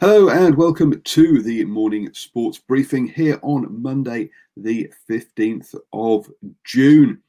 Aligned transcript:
Hello 0.00 0.30
and 0.30 0.56
welcome 0.56 0.98
to 1.02 1.42
the 1.42 1.62
morning 1.66 2.08
sports 2.14 2.56
briefing 2.56 3.06
here 3.06 3.38
on 3.42 3.82
Monday, 3.82 4.30
the 4.56 4.90
15th 5.10 5.74
of 5.92 6.26
June. 6.64 7.20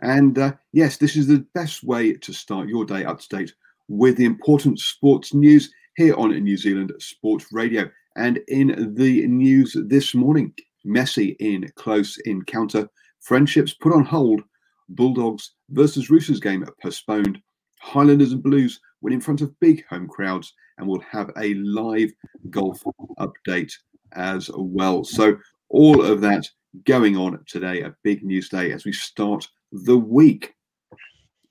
And 0.00 0.36
uh, 0.36 0.54
yes, 0.72 0.96
this 0.96 1.14
is 1.14 1.28
the 1.28 1.46
best 1.54 1.84
way 1.84 2.14
to 2.14 2.32
start 2.32 2.68
your 2.68 2.84
day 2.84 3.04
up 3.04 3.20
to 3.20 3.28
date 3.28 3.54
with 3.86 4.16
the 4.16 4.24
important 4.24 4.80
sports 4.80 5.32
news 5.32 5.72
here 5.94 6.16
on 6.16 6.30
New 6.30 6.56
Zealand 6.56 6.92
Sports 6.98 7.46
Radio. 7.52 7.88
And 8.16 8.40
in 8.48 8.96
the 8.96 9.24
news 9.28 9.76
this 9.86 10.12
morning, 10.12 10.52
Messi 10.84 11.36
in 11.38 11.70
close 11.76 12.18
encounter, 12.24 12.88
friendships 13.20 13.74
put 13.74 13.92
on 13.92 14.04
hold, 14.04 14.42
Bulldogs 14.88 15.52
versus 15.70 16.10
Roosters 16.10 16.40
game 16.40 16.66
postponed, 16.82 17.40
Highlanders 17.80 18.32
and 18.32 18.42
Blues 18.42 18.80
win 19.02 19.12
in 19.12 19.20
front 19.20 19.40
of 19.40 19.58
big 19.60 19.84
home 19.86 20.08
crowds, 20.08 20.52
and 20.82 20.90
we'll 20.90 21.00
have 21.00 21.30
a 21.38 21.54
live 21.54 22.12
golf 22.50 22.82
update 23.20 23.72
as 24.14 24.50
well. 24.52 25.04
So, 25.04 25.38
all 25.68 26.04
of 26.04 26.20
that 26.22 26.44
going 26.84 27.16
on 27.16 27.38
today, 27.46 27.82
a 27.82 27.94
big 28.02 28.24
news 28.24 28.48
day 28.48 28.72
as 28.72 28.84
we 28.84 28.92
start 28.92 29.48
the 29.70 29.96
week. 29.96 30.54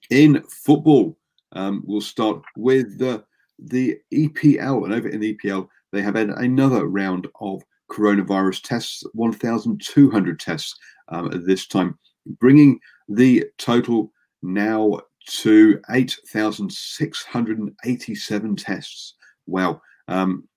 In 0.10 0.44
football, 0.50 1.18
um, 1.54 1.82
we'll 1.86 2.02
start 2.02 2.42
with 2.58 3.00
the, 3.00 3.24
the 3.58 3.98
EPL, 4.14 4.84
and 4.84 4.94
over 4.94 5.08
in 5.08 5.22
the 5.22 5.38
EPL, 5.38 5.70
they 5.94 6.02
have 6.02 6.16
had 6.16 6.32
another 6.32 6.88
round 6.88 7.30
of 7.40 7.64
coronavirus 7.90 8.64
tests, 8.64 9.02
1,200 9.14 10.40
tests 10.42 10.78
um, 11.08 11.46
this 11.46 11.68
time, 11.68 11.98
bringing 12.38 12.82
the 13.08 13.46
total 13.58 14.12
now 14.42 15.00
to 15.28 15.80
8,687 15.90 18.56
tests. 18.56 19.16
Wow. 19.52 19.82
Um, 20.08 20.48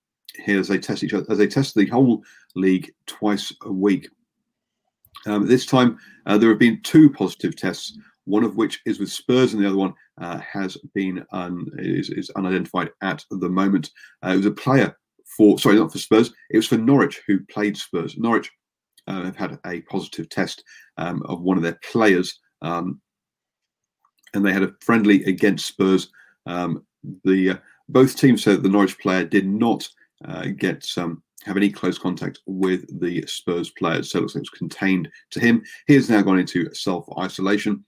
here 0.43 0.59
as 0.59 0.67
they 0.67 0.77
test 0.77 1.03
each 1.03 1.13
other, 1.13 1.25
as 1.29 1.37
they 1.37 1.47
test 1.47 1.75
the 1.75 1.85
whole 1.87 2.23
league 2.55 2.91
twice 3.07 3.53
a 3.63 3.71
week. 3.71 4.09
Um, 5.27 5.47
this 5.47 5.65
time, 5.65 5.97
uh, 6.25 6.37
there 6.37 6.49
have 6.49 6.59
been 6.59 6.81
two 6.83 7.09
positive 7.09 7.55
tests, 7.55 7.97
one 8.25 8.43
of 8.43 8.57
which 8.57 8.81
is 8.85 8.99
with 8.99 9.11
Spurs, 9.11 9.53
and 9.53 9.63
the 9.63 9.67
other 9.67 9.77
one 9.77 9.93
uh, 10.19 10.39
has 10.39 10.77
been 10.93 11.25
un, 11.31 11.67
is, 11.77 12.09
is, 12.09 12.29
unidentified 12.31 12.91
at 13.01 13.23
the 13.31 13.49
moment. 13.49 13.91
Uh, 14.25 14.31
it 14.31 14.37
was 14.37 14.45
a 14.45 14.51
player 14.51 14.95
for 15.37 15.57
sorry, 15.57 15.77
not 15.77 15.91
for 15.91 15.99
Spurs. 15.99 16.33
It 16.49 16.57
was 16.57 16.67
for 16.67 16.77
Norwich 16.77 17.21
who 17.27 17.39
played 17.45 17.77
Spurs. 17.77 18.17
Norwich 18.17 18.51
uh, 19.07 19.23
have 19.23 19.35
had 19.35 19.59
a 19.65 19.81
positive 19.81 20.29
test 20.29 20.63
um, 20.97 21.23
of 21.23 21.41
one 21.41 21.57
of 21.57 21.63
their 21.63 21.79
players 21.91 22.39
um, 22.61 23.01
and 24.33 24.45
they 24.45 24.53
had 24.53 24.63
a 24.63 24.73
friendly 24.81 25.23
against 25.25 25.65
Spurs. 25.65 26.11
Um, 26.45 26.85
the 27.23 27.51
uh, 27.51 27.57
both 27.89 28.17
teams 28.17 28.43
said 28.43 28.63
the 28.63 28.69
Norwich 28.69 28.99
player 28.99 29.23
did 29.23 29.47
not 29.47 29.87
uh, 30.25 30.47
get 30.57 30.85
um, 30.97 31.21
have 31.43 31.57
any 31.57 31.69
close 31.69 31.97
contact 31.97 32.39
with 32.45 32.99
the 32.99 33.25
Spurs 33.27 33.69
players, 33.71 34.09
so 34.09 34.17
it 34.17 34.21
looks 34.21 34.35
like 34.35 34.39
it 34.41 34.51
was 34.51 34.59
contained 34.59 35.09
to 35.31 35.39
him. 35.39 35.63
He 35.87 35.93
has 35.95 36.09
now 36.09 36.21
gone 36.21 36.39
into 36.39 36.73
self 36.73 37.05
isolation, 37.17 37.85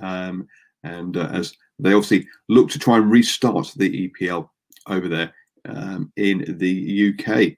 um, 0.00 0.46
and 0.82 1.16
uh, 1.16 1.28
as 1.32 1.54
they 1.78 1.92
obviously 1.92 2.28
look 2.48 2.70
to 2.70 2.78
try 2.78 2.96
and 2.96 3.10
restart 3.10 3.72
the 3.76 4.08
EPL 4.08 4.48
over 4.86 5.08
there 5.08 5.32
um, 5.68 6.12
in 6.16 6.56
the 6.58 7.10
UK. 7.10 7.56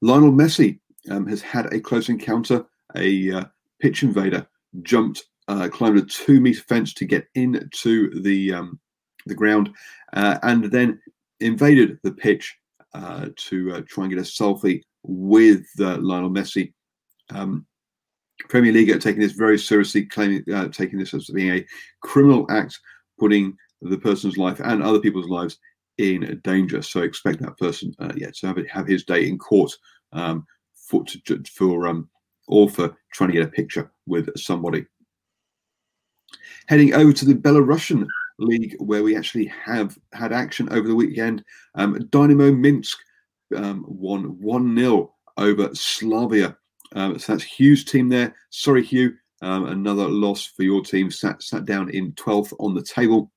Lionel 0.00 0.32
Messi 0.32 0.78
um, 1.10 1.26
has 1.26 1.42
had 1.42 1.72
a 1.72 1.80
close 1.80 2.08
encounter. 2.08 2.64
A 2.94 3.32
uh, 3.32 3.44
pitch 3.80 4.02
invader 4.02 4.46
jumped 4.82 5.24
uh, 5.48 5.68
climbed 5.68 5.98
a 5.98 6.02
two 6.02 6.40
meter 6.40 6.62
fence 6.62 6.92
to 6.94 7.04
get 7.04 7.28
into 7.34 8.20
the 8.22 8.52
um, 8.52 8.80
the 9.26 9.34
ground, 9.34 9.70
uh, 10.12 10.38
and 10.42 10.64
then 10.64 11.00
invaded 11.40 11.98
the 12.02 12.12
pitch 12.12 12.56
uh, 12.94 13.28
to 13.36 13.72
uh, 13.72 13.80
try 13.86 14.04
and 14.04 14.12
get 14.12 14.20
a 14.20 14.22
selfie 14.22 14.82
with 15.02 15.66
uh, 15.80 15.98
Lionel 15.98 16.30
Messi. 16.30 16.72
Um, 17.30 17.66
Premier 18.48 18.72
League 18.72 18.90
are 18.90 18.98
taking 18.98 19.20
this 19.20 19.32
very 19.32 19.58
seriously, 19.58 20.04
claiming 20.04 20.44
uh, 20.52 20.68
taking 20.68 20.98
this 20.98 21.14
as 21.14 21.26
being 21.26 21.56
a 21.56 21.66
criminal 22.02 22.46
act, 22.50 22.78
putting 23.18 23.56
the 23.82 23.98
person's 23.98 24.36
life 24.36 24.60
and 24.60 24.82
other 24.82 25.00
people's 25.00 25.28
lives 25.28 25.58
in 25.98 26.40
danger. 26.44 26.82
So 26.82 27.00
expect 27.00 27.40
that 27.40 27.58
person, 27.58 27.94
yeah, 28.14 28.30
to 28.30 28.46
have, 28.46 28.58
have 28.68 28.86
his 28.86 29.04
day 29.04 29.26
in 29.26 29.38
court 29.38 29.72
um, 30.12 30.46
for 30.74 31.04
for 31.52 31.86
um, 31.86 32.08
or 32.48 32.68
for 32.68 32.96
trying 33.12 33.30
to 33.30 33.38
get 33.38 33.46
a 33.46 33.50
picture 33.50 33.90
with 34.06 34.28
somebody 34.38 34.86
heading 36.66 36.94
over 36.94 37.12
to 37.12 37.24
the 37.24 37.34
Belarusian 37.34 38.06
league, 38.38 38.76
where 38.78 39.02
we 39.02 39.16
actually 39.16 39.46
have 39.46 39.98
had 40.12 40.32
action 40.32 40.68
over 40.70 40.86
the 40.86 40.94
weekend. 40.94 41.44
Um, 41.74 42.06
Dynamo 42.10 42.52
Minsk 42.52 42.98
um, 43.54 43.84
won 43.86 44.40
1 44.40 44.76
0 44.76 45.14
over 45.36 45.74
Slavia. 45.74 46.56
Um, 46.94 47.18
so 47.18 47.32
that's 47.32 47.44
Hugh's 47.44 47.84
team 47.84 48.08
there. 48.08 48.34
Sorry, 48.50 48.82
Hugh. 48.82 49.14
Um, 49.42 49.66
another 49.66 50.08
loss 50.08 50.46
for 50.46 50.62
your 50.62 50.82
team, 50.82 51.10
sat, 51.10 51.42
sat 51.42 51.64
down 51.64 51.90
in 51.90 52.12
12th 52.12 52.54
on 52.58 52.74
the 52.74 52.82
table. 52.82 53.30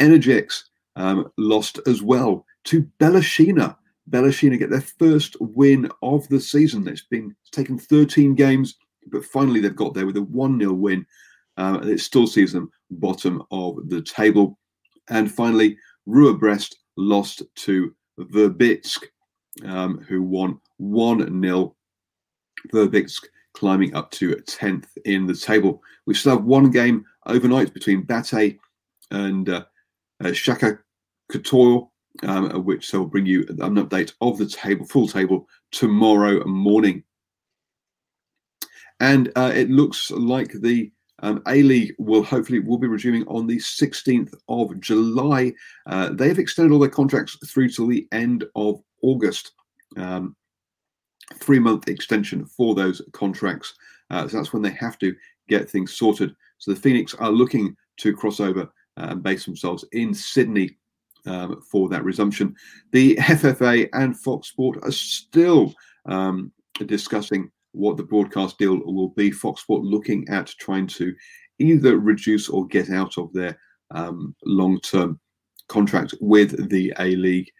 Energix 0.00 0.62
um, 0.96 1.30
lost 1.38 1.80
as 1.86 2.02
well 2.02 2.44
to 2.64 2.86
Belashina. 3.00 3.76
Belashina 4.10 4.58
get 4.58 4.70
their 4.70 4.82
first 4.82 5.36
win 5.40 5.90
of 6.02 6.28
the 6.28 6.40
season. 6.40 6.86
It's 6.86 7.06
been 7.06 7.34
it's 7.40 7.50
taken 7.50 7.78
13 7.78 8.34
games, 8.34 8.76
but 9.08 9.24
finally 9.24 9.60
they've 9.60 9.74
got 9.74 9.94
there 9.94 10.06
with 10.06 10.16
a 10.16 10.22
1 10.22 10.60
0 10.60 10.72
win 10.74 11.06
uh, 11.56 11.80
it 11.82 12.00
still 12.00 12.26
sees 12.26 12.52
them 12.52 12.70
bottom 12.90 13.42
of 13.50 13.88
the 13.88 14.02
table. 14.02 14.58
And 15.08 15.30
finally, 15.30 15.76
Rua 16.06 16.34
Brest 16.34 16.78
lost 16.96 17.42
to 17.56 17.94
Verbitsk, 18.18 19.04
um, 19.64 19.98
who 20.08 20.22
won 20.22 20.60
1 20.78 21.42
0. 21.42 21.76
Verbitsk 22.72 23.24
climbing 23.54 23.94
up 23.94 24.10
to 24.10 24.36
10th 24.36 24.86
in 25.04 25.26
the 25.26 25.34
table. 25.34 25.82
We 26.06 26.14
still 26.14 26.36
have 26.36 26.44
one 26.44 26.70
game 26.70 27.04
overnight 27.26 27.72
between 27.72 28.02
Bate 28.02 28.58
and 29.10 29.48
uh, 29.48 29.64
uh, 30.22 30.32
Shaka 30.32 30.78
Couture, 31.30 31.88
um, 32.22 32.64
which 32.64 32.92
will 32.92 33.06
bring 33.06 33.26
you 33.26 33.46
an 33.48 33.76
update 33.76 34.12
of 34.20 34.38
the 34.38 34.46
table, 34.46 34.86
full 34.86 35.08
table, 35.08 35.48
tomorrow 35.72 36.44
morning. 36.46 37.02
And 39.00 39.30
uh, 39.36 39.52
it 39.54 39.70
looks 39.70 40.10
like 40.10 40.52
the 40.52 40.90
um, 41.20 41.42
A 41.48 41.62
League 41.62 41.94
will 41.98 42.22
hopefully 42.22 42.58
will 42.58 42.78
be 42.78 42.86
resuming 42.86 43.26
on 43.26 43.46
the 43.46 43.56
16th 43.56 44.34
of 44.48 44.78
July. 44.80 45.52
Uh, 45.86 46.10
they 46.10 46.28
have 46.28 46.38
extended 46.38 46.72
all 46.72 46.78
their 46.78 46.88
contracts 46.90 47.36
through 47.48 47.68
till 47.68 47.86
the 47.86 48.06
end 48.12 48.44
of 48.54 48.82
August. 49.02 49.52
Um, 49.96 50.36
three 51.34 51.58
month 51.58 51.88
extension 51.88 52.44
for 52.44 52.74
those 52.74 53.02
contracts. 53.12 53.74
Uh, 54.10 54.28
so 54.28 54.36
that's 54.36 54.52
when 54.52 54.62
they 54.62 54.70
have 54.70 54.98
to 54.98 55.14
get 55.48 55.68
things 55.68 55.94
sorted. 55.94 56.34
So 56.58 56.72
the 56.72 56.80
Phoenix 56.80 57.14
are 57.14 57.30
looking 57.30 57.76
to 57.98 58.14
cross 58.14 58.40
over 58.40 58.62
uh, 58.62 59.08
and 59.10 59.22
base 59.22 59.44
themselves 59.44 59.84
in 59.92 60.14
Sydney 60.14 60.76
um, 61.26 61.60
for 61.70 61.88
that 61.88 62.04
resumption. 62.04 62.54
The 62.92 63.16
FFA 63.16 63.88
and 63.92 64.18
Fox 64.18 64.48
Sport 64.48 64.78
are 64.82 64.92
still 64.92 65.74
um, 66.06 66.52
discussing 66.84 67.50
what 67.76 67.96
the 67.96 68.02
broadcast 68.02 68.58
deal 68.58 68.80
will 68.84 69.10
be. 69.10 69.30
Fox 69.30 69.62
Sport 69.62 69.82
looking 69.82 70.28
at 70.28 70.46
trying 70.58 70.86
to 70.88 71.14
either 71.58 71.98
reduce 71.98 72.48
or 72.48 72.66
get 72.66 72.90
out 72.90 73.18
of 73.18 73.32
their 73.32 73.58
um, 73.90 74.34
long 74.44 74.80
term 74.80 75.20
contract 75.68 76.14
with 76.20 76.68
the 76.70 76.92
A 76.98 77.16
League. 77.16 77.50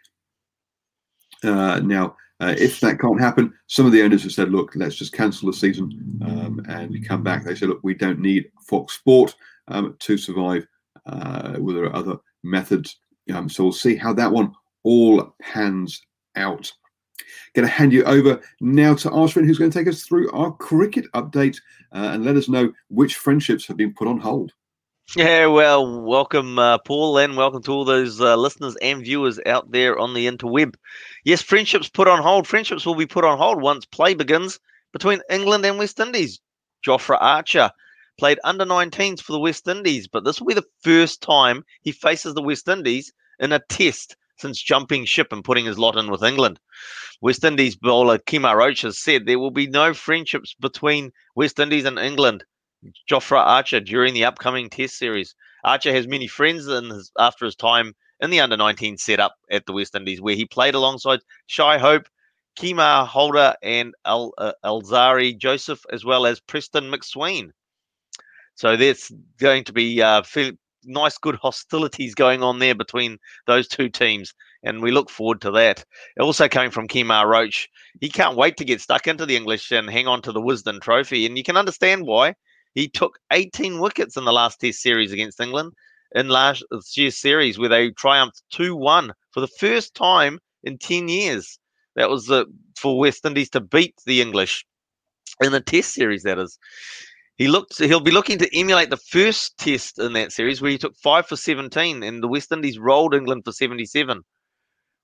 Uh, 1.44 1.80
now, 1.80 2.16
uh, 2.40 2.54
if 2.58 2.80
that 2.80 3.00
can't 3.00 3.20
happen, 3.20 3.52
some 3.66 3.86
of 3.86 3.92
the 3.92 4.02
owners 4.02 4.22
have 4.22 4.32
said, 4.32 4.50
look, 4.50 4.72
let's 4.74 4.96
just 4.96 5.12
cancel 5.12 5.50
the 5.50 5.56
season 5.56 6.20
um, 6.24 6.64
and 6.68 7.06
come 7.06 7.22
back. 7.22 7.44
They 7.44 7.54
said, 7.54 7.68
look, 7.68 7.80
we 7.82 7.94
don't 7.94 8.20
need 8.20 8.50
Fox 8.68 8.94
Sport 8.94 9.34
um, 9.68 9.96
to 10.00 10.18
survive. 10.18 10.66
Uh, 11.06 11.54
well, 11.58 11.74
there 11.74 11.84
are 11.84 11.96
other 11.96 12.16
methods. 12.42 12.98
Um, 13.32 13.48
so 13.48 13.64
we'll 13.64 13.72
see 13.72 13.96
how 13.96 14.12
that 14.14 14.30
one 14.30 14.52
all 14.82 15.34
pans 15.40 16.00
out. 16.36 16.70
Going 17.54 17.66
to 17.66 17.72
hand 17.72 17.92
you 17.92 18.04
over 18.04 18.40
now 18.60 18.94
to 18.94 19.10
Ashwin, 19.10 19.46
who's 19.46 19.58
going 19.58 19.70
to 19.70 19.78
take 19.78 19.88
us 19.88 20.02
through 20.02 20.30
our 20.32 20.52
cricket 20.52 21.10
update 21.12 21.60
uh, 21.92 22.10
and 22.12 22.24
let 22.24 22.36
us 22.36 22.48
know 22.48 22.72
which 22.88 23.16
friendships 23.16 23.66
have 23.66 23.76
been 23.76 23.94
put 23.94 24.08
on 24.08 24.18
hold. 24.18 24.52
Yeah, 25.14 25.46
well, 25.46 26.02
welcome, 26.02 26.58
uh, 26.58 26.78
Paul, 26.78 27.16
and 27.18 27.36
welcome 27.36 27.62
to 27.62 27.70
all 27.70 27.84
those 27.84 28.20
uh, 28.20 28.36
listeners 28.36 28.76
and 28.82 29.04
viewers 29.04 29.38
out 29.46 29.70
there 29.70 29.96
on 29.98 30.14
the 30.14 30.26
interweb. 30.26 30.74
Yes, 31.24 31.40
friendships 31.40 31.88
put 31.88 32.08
on 32.08 32.20
hold. 32.20 32.48
Friendships 32.48 32.84
will 32.84 32.96
be 32.96 33.06
put 33.06 33.24
on 33.24 33.38
hold 33.38 33.62
once 33.62 33.86
play 33.86 34.14
begins 34.14 34.58
between 34.92 35.22
England 35.30 35.64
and 35.64 35.78
West 35.78 36.00
Indies. 36.00 36.40
Jofra 36.84 37.18
Archer 37.20 37.70
played 38.18 38.40
under 38.42 38.64
19s 38.64 39.20
for 39.20 39.32
the 39.32 39.38
West 39.38 39.68
Indies, 39.68 40.08
but 40.08 40.24
this 40.24 40.40
will 40.40 40.48
be 40.48 40.54
the 40.54 40.66
first 40.82 41.22
time 41.22 41.64
he 41.82 41.92
faces 41.92 42.34
the 42.34 42.42
West 42.42 42.68
Indies 42.68 43.12
in 43.38 43.52
a 43.52 43.60
test 43.68 44.16
since 44.38 44.62
jumping 44.62 45.04
ship 45.04 45.32
and 45.32 45.44
putting 45.44 45.64
his 45.64 45.78
lot 45.78 45.96
in 45.96 46.10
with 46.10 46.22
England. 46.22 46.60
West 47.20 47.44
Indies 47.44 47.76
bowler 47.76 48.18
Kemar 48.18 48.56
Roach 48.56 48.82
has 48.82 48.98
said 48.98 49.24
there 49.24 49.38
will 49.38 49.50
be 49.50 49.66
no 49.66 49.94
friendships 49.94 50.54
between 50.60 51.12
West 51.34 51.58
Indies 51.58 51.84
and 51.84 51.98
England 51.98 52.44
Jofra 53.10 53.38
Archer 53.38 53.80
during 53.80 54.14
the 54.14 54.24
upcoming 54.24 54.70
Test 54.70 54.98
series. 54.98 55.34
Archer 55.64 55.92
has 55.92 56.06
many 56.06 56.26
friends 56.26 56.66
in 56.68 56.90
his, 56.90 57.10
after 57.18 57.44
his 57.44 57.56
time 57.56 57.94
in 58.20 58.30
the 58.30 58.40
under 58.40 58.56
19 58.56 58.96
setup 58.98 59.34
at 59.50 59.66
the 59.66 59.72
West 59.72 59.94
Indies, 59.94 60.20
where 60.20 60.34
he 60.34 60.44
played 60.44 60.74
alongside 60.74 61.20
Shai 61.46 61.78
Hope, 61.78 62.08
Kemar 62.58 63.06
Holder, 63.06 63.54
and 63.62 63.94
uh, 64.04 64.52
Alzarri 64.64 65.36
Joseph, 65.36 65.84
as 65.92 66.04
well 66.04 66.26
as 66.26 66.40
Preston 66.40 66.90
McSween. 66.90 67.50
So 68.54 68.76
there's 68.76 69.10
going 69.38 69.64
to 69.64 69.72
be 69.72 70.00
uh, 70.00 70.22
nice, 70.86 71.18
good 71.18 71.36
hostilities 71.36 72.14
going 72.14 72.42
on 72.42 72.58
there 72.58 72.74
between 72.74 73.18
those 73.46 73.68
two 73.68 73.88
teams, 73.88 74.32
and 74.62 74.82
we 74.82 74.90
look 74.90 75.10
forward 75.10 75.40
to 75.42 75.50
that. 75.52 75.84
Also 76.20 76.48
coming 76.48 76.70
from 76.70 76.88
Kemar 76.88 77.26
Roach, 77.26 77.68
he 78.00 78.08
can't 78.08 78.36
wait 78.36 78.56
to 78.56 78.64
get 78.64 78.80
stuck 78.80 79.06
into 79.06 79.26
the 79.26 79.36
English 79.36 79.70
and 79.70 79.90
hang 79.90 80.06
on 80.06 80.22
to 80.22 80.32
the 80.32 80.40
Wisden 80.40 80.80
Trophy, 80.80 81.26
and 81.26 81.36
you 81.36 81.44
can 81.44 81.56
understand 81.56 82.06
why. 82.06 82.34
He 82.74 82.88
took 82.88 83.18
18 83.32 83.80
wickets 83.80 84.16
in 84.16 84.24
the 84.24 84.32
last 84.32 84.60
Test 84.60 84.80
series 84.80 85.10
against 85.10 85.40
England 85.40 85.72
in 86.14 86.28
last 86.28 86.62
year's 86.94 87.16
series, 87.16 87.58
where 87.58 87.68
they 87.68 87.90
triumphed 87.90 88.42
2 88.50 88.76
1 88.76 89.12
for 89.32 89.40
the 89.40 89.48
first 89.48 89.94
time 89.94 90.38
in 90.62 90.78
10 90.78 91.08
years. 91.08 91.58
That 91.94 92.10
was 92.10 92.26
the, 92.26 92.46
for 92.78 92.98
West 92.98 93.24
Indies 93.24 93.50
to 93.50 93.60
beat 93.60 93.94
the 94.04 94.20
English 94.20 94.66
in 95.40 95.54
a 95.54 95.60
Test 95.60 95.94
series, 95.94 96.22
that 96.24 96.38
is. 96.38 96.58
He 97.36 97.48
looked. 97.48 97.78
He'll 97.78 98.00
be 98.00 98.10
looking 98.10 98.38
to 98.38 98.58
emulate 98.58 98.88
the 98.90 98.96
first 98.96 99.58
Test 99.58 99.98
in 99.98 100.14
that 100.14 100.32
series, 100.32 100.62
where 100.62 100.70
he 100.70 100.78
took 100.78 100.96
five 100.96 101.26
for 101.26 101.36
17, 101.36 102.02
and 102.02 102.22
the 102.22 102.28
West 102.28 102.50
Indies 102.50 102.78
rolled 102.78 103.14
England 103.14 103.42
for 103.44 103.52
77. 103.52 104.22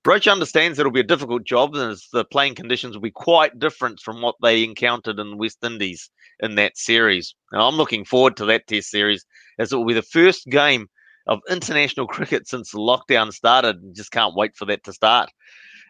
Roach 0.05 0.27
understands 0.27 0.77
it'll 0.77 0.91
be 0.91 0.99
a 0.99 1.03
difficult 1.03 1.45
job 1.45 1.75
as 1.75 2.07
the 2.11 2.25
playing 2.25 2.55
conditions 2.55 2.95
will 2.95 3.01
be 3.01 3.11
quite 3.11 3.57
different 3.57 4.01
from 4.01 4.21
what 4.21 4.35
they 4.41 4.63
encountered 4.63 5.17
in 5.17 5.29
the 5.29 5.37
West 5.37 5.63
Indies 5.63 6.09
in 6.41 6.55
that 6.55 6.77
series. 6.77 7.35
And 7.51 7.61
I'm 7.61 7.75
looking 7.75 8.03
forward 8.03 8.35
to 8.37 8.45
that 8.45 8.67
test 8.67 8.89
series 8.89 9.25
as 9.59 9.71
it 9.71 9.77
will 9.77 9.85
be 9.85 9.93
the 9.93 10.01
first 10.01 10.47
game 10.47 10.87
of 11.27 11.39
international 11.49 12.07
cricket 12.15 12.49
since 12.49 12.71
the 12.71 12.79
lockdown 12.79 13.31
started 13.31 13.77
just 13.95 14.11
can't 14.11 14.35
wait 14.35 14.57
for 14.57 14.65
that 14.65 14.83
to 14.83 14.93
start. 14.93 15.29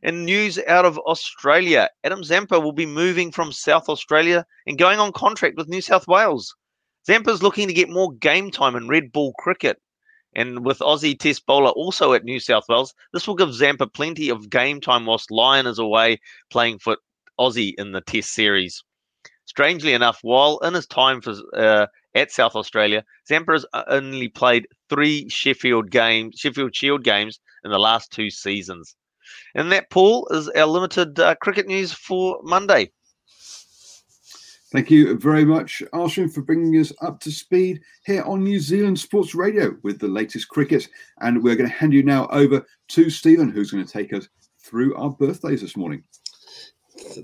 And 0.04 0.26
news 0.26 0.60
out 0.68 0.86
of 0.86 1.00
Australia 1.00 1.90
Adam 2.04 2.24
Zampa 2.24 2.60
will 2.60 2.74
be 2.74 2.86
moving 2.86 3.32
from 3.32 3.52
South 3.52 3.90
Australia 3.90 4.46
and 4.68 4.78
going 4.78 5.00
on 5.00 5.12
contract 5.12 5.58
with 5.58 5.70
New 5.70 5.82
South 5.82 6.08
Wales. 6.08 6.56
Zampa's 7.08 7.42
looking 7.42 7.68
to 7.68 7.74
get 7.74 7.90
more 7.90 8.14
game 8.14 8.52
time 8.52 8.76
in 8.76 8.88
red 8.88 9.12
ball 9.12 9.34
cricket 9.40 9.82
and 10.36 10.66
with 10.66 10.80
Aussie 10.80 11.18
Test 11.18 11.46
bowler 11.46 11.70
also 11.72 12.14
at 12.14 12.24
New 12.24 12.40
South 12.40 12.66
Wales, 12.68 12.94
this 13.12 13.28
will 13.28 13.36
give 13.36 13.54
Zampa 13.54 13.88
plenty 13.88 14.30
of 14.30 14.50
game 14.50 14.82
time 14.82 15.06
whilst 15.06 15.32
Lyon 15.32 15.68
is 15.68 15.80
away 15.80 16.20
playing 16.50 16.80
for 16.80 16.98
Aussie 17.40 17.74
in 17.78 17.92
the 17.92 18.02
Test 18.02 18.34
series. 18.34 18.84
Strangely 19.46 19.94
enough, 19.94 20.20
while 20.22 20.58
in 20.60 20.74
his 20.74 20.88
time 20.88 21.22
for 21.22 21.36
uh, 21.56 21.88
at 22.16 22.32
South 22.32 22.56
Australia, 22.56 23.04
Zampa 23.28 23.52
has 23.54 23.66
only 23.88 24.28
played 24.28 24.68
three 24.90 25.30
Sheffield 25.30 25.94
Sheffield 26.36 26.76
Shield 26.76 27.04
games 27.04 27.40
in 27.64 27.72
the 27.72 27.80
last 27.80 28.12
two 28.12 28.30
seasons. 28.30 28.96
And 29.56 29.72
that, 29.72 29.90
Paul, 29.90 30.28
is 30.32 30.50
our 30.50 30.66
limited 30.66 31.20
uh, 31.20 31.36
cricket 31.36 31.68
news 31.68 31.94
for 31.94 32.40
Monday. 32.44 32.92
Thank 34.72 34.90
you 34.90 35.16
very 35.20 35.46
much, 35.46 35.84
Ashwin, 35.94 36.34
for 36.34 36.42
bringing 36.42 36.74
us 36.80 36.92
up 37.04 37.20
to 37.20 37.32
speed 37.32 37.80
here 38.08 38.24
on 38.24 38.44
New 38.44 38.60
Zealand 38.60 39.00
Sports 39.00 39.36
Radio 39.36 39.78
with 39.84 40.00
the 40.00 40.08
latest 40.08 40.50
cricket. 40.50 40.88
And 41.22 41.44
we're 41.44 41.56
going 41.56 41.70
to 41.70 41.76
hand 41.76 41.94
you 41.94 42.02
now 42.02 42.28
over 42.32 42.66
to 42.90 43.10
Stephen, 43.12 43.50
who's 43.50 43.70
going 43.70 43.86
to 43.86 43.92
take 43.92 44.14
us 44.14 44.28
through 44.60 44.96
our 44.96 45.12
birthdays 45.12 45.62
this 45.62 45.78
morning. 45.78 46.04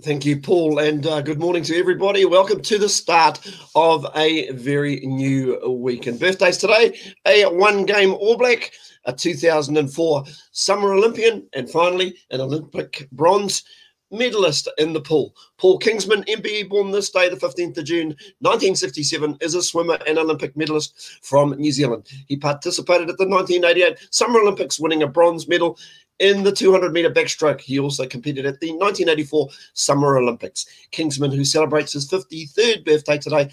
Thank 0.04 0.26
you, 0.26 0.40
Paul, 0.40 0.80
and 0.80 1.06
uh, 1.08 1.22
good 1.22 1.40
morning 1.40 1.64
to 1.64 1.78
everybody. 1.78 2.26
Welcome 2.26 2.62
to 2.62 2.78
the 2.78 2.90
start 2.90 3.40
of 3.76 4.06
a 4.16 4.52
very 4.52 4.98
new 4.98 5.60
week. 5.70 6.06
And 6.06 6.20
birthdays 6.20 6.58
today 6.58 7.00
a 7.26 7.46
one 7.46 7.86
game 7.86 8.14
All 8.14 8.38
Black, 8.38 8.72
a 9.10 9.14
2004 9.14 10.24
Summer 10.52 10.94
Olympian, 10.94 11.48
and 11.54 11.70
finally 11.70 12.16
an 12.32 12.42
Olympic 12.42 13.08
bronze 13.12 13.64
medalist 14.12 14.68
in 14.78 14.94
the 14.94 15.02
pool. 15.02 15.36
Paul 15.58 15.78
Kingsman, 15.78 16.24
MBE, 16.24 16.70
born 16.70 16.92
this 16.92 17.10
day, 17.10 17.30
the 17.30 17.36
15th 17.36 17.78
of 17.78 17.86
June 17.86 18.08
1967, 18.40 19.38
is 19.42 19.56
a 19.56 19.64
swimmer 19.64 19.98
and 20.08 20.18
Olympic 20.18 20.56
medalist 20.56 21.20
from 21.22 21.52
New 21.52 21.72
Zealand. 21.72 22.08
He 22.28 22.38
participated 22.38 23.10
at 23.10 23.18
the 23.18 23.28
1988 23.28 24.08
Summer 24.12 24.40
Olympics, 24.40 24.80
winning 24.80 25.04
a 25.04 25.08
bronze 25.08 25.48
medal 25.48 25.78
in 26.20 26.44
the 26.44 26.52
200 26.52 26.92
meter 26.92 27.10
backstroke. 27.10 27.62
He 27.62 27.80
also 27.80 28.06
competed 28.06 28.46
at 28.46 28.60
the 28.60 28.72
1984 28.72 29.50
Summer 29.74 30.18
Olympics. 30.18 30.66
Kingsman, 30.92 31.32
who 31.32 31.46
celebrates 31.46 31.94
his 31.94 32.10
53rd 32.10 32.86
birthday 32.86 33.18
today, 33.18 33.50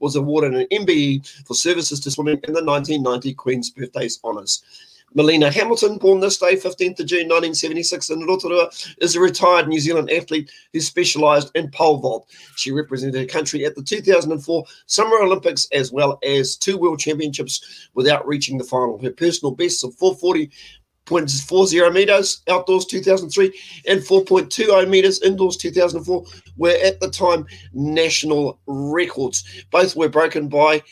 was 0.00 0.16
awarded 0.16 0.54
an 0.54 0.66
MBE 0.72 1.46
for 1.46 1.54
services 1.54 2.00
to 2.00 2.10
swimming 2.10 2.40
in 2.44 2.54
the 2.54 2.64
1990 2.64 3.34
Queen's 3.34 3.70
Birthdays 3.70 4.18
Honours. 4.24 4.62
Melina 5.14 5.50
Hamilton, 5.50 5.98
born 5.98 6.20
this 6.20 6.38
day, 6.38 6.54
15th 6.54 7.00
of 7.00 7.06
June 7.06 7.28
1976 7.28 8.10
in 8.10 8.26
Rotorua, 8.26 8.70
is 8.98 9.16
a 9.16 9.20
retired 9.20 9.66
New 9.66 9.80
Zealand 9.80 10.10
athlete 10.10 10.50
who 10.72 10.80
specialised 10.80 11.50
in 11.56 11.70
pole 11.70 11.98
vault. 11.98 12.30
She 12.56 12.70
represented 12.70 13.20
her 13.20 13.26
country 13.26 13.64
at 13.64 13.74
the 13.74 13.82
2004 13.82 14.64
Summer 14.86 15.18
Olympics 15.18 15.66
as 15.72 15.90
well 15.90 16.18
as 16.24 16.56
two 16.56 16.78
World 16.78 17.00
Championships 17.00 17.88
without 17.94 18.26
reaching 18.26 18.56
the 18.56 18.64
final. 18.64 19.02
Her 19.02 19.10
personal 19.10 19.54
bests 19.54 19.82
of 19.82 19.94
440 19.96 20.50
0.40 21.06 21.92
meters 21.92 22.42
outdoors 22.48 22.84
2003 22.86 23.52
and 23.88 24.00
4.20 24.00 24.88
meters 24.88 25.20
indoors 25.22 25.56
2004 25.56 26.24
were 26.56 26.76
at 26.84 27.00
the 27.00 27.10
time 27.10 27.46
national 27.72 28.60
records. 28.66 29.64
Both 29.72 29.96
were 29.96 30.08
broken 30.08 30.46
by 30.46 30.82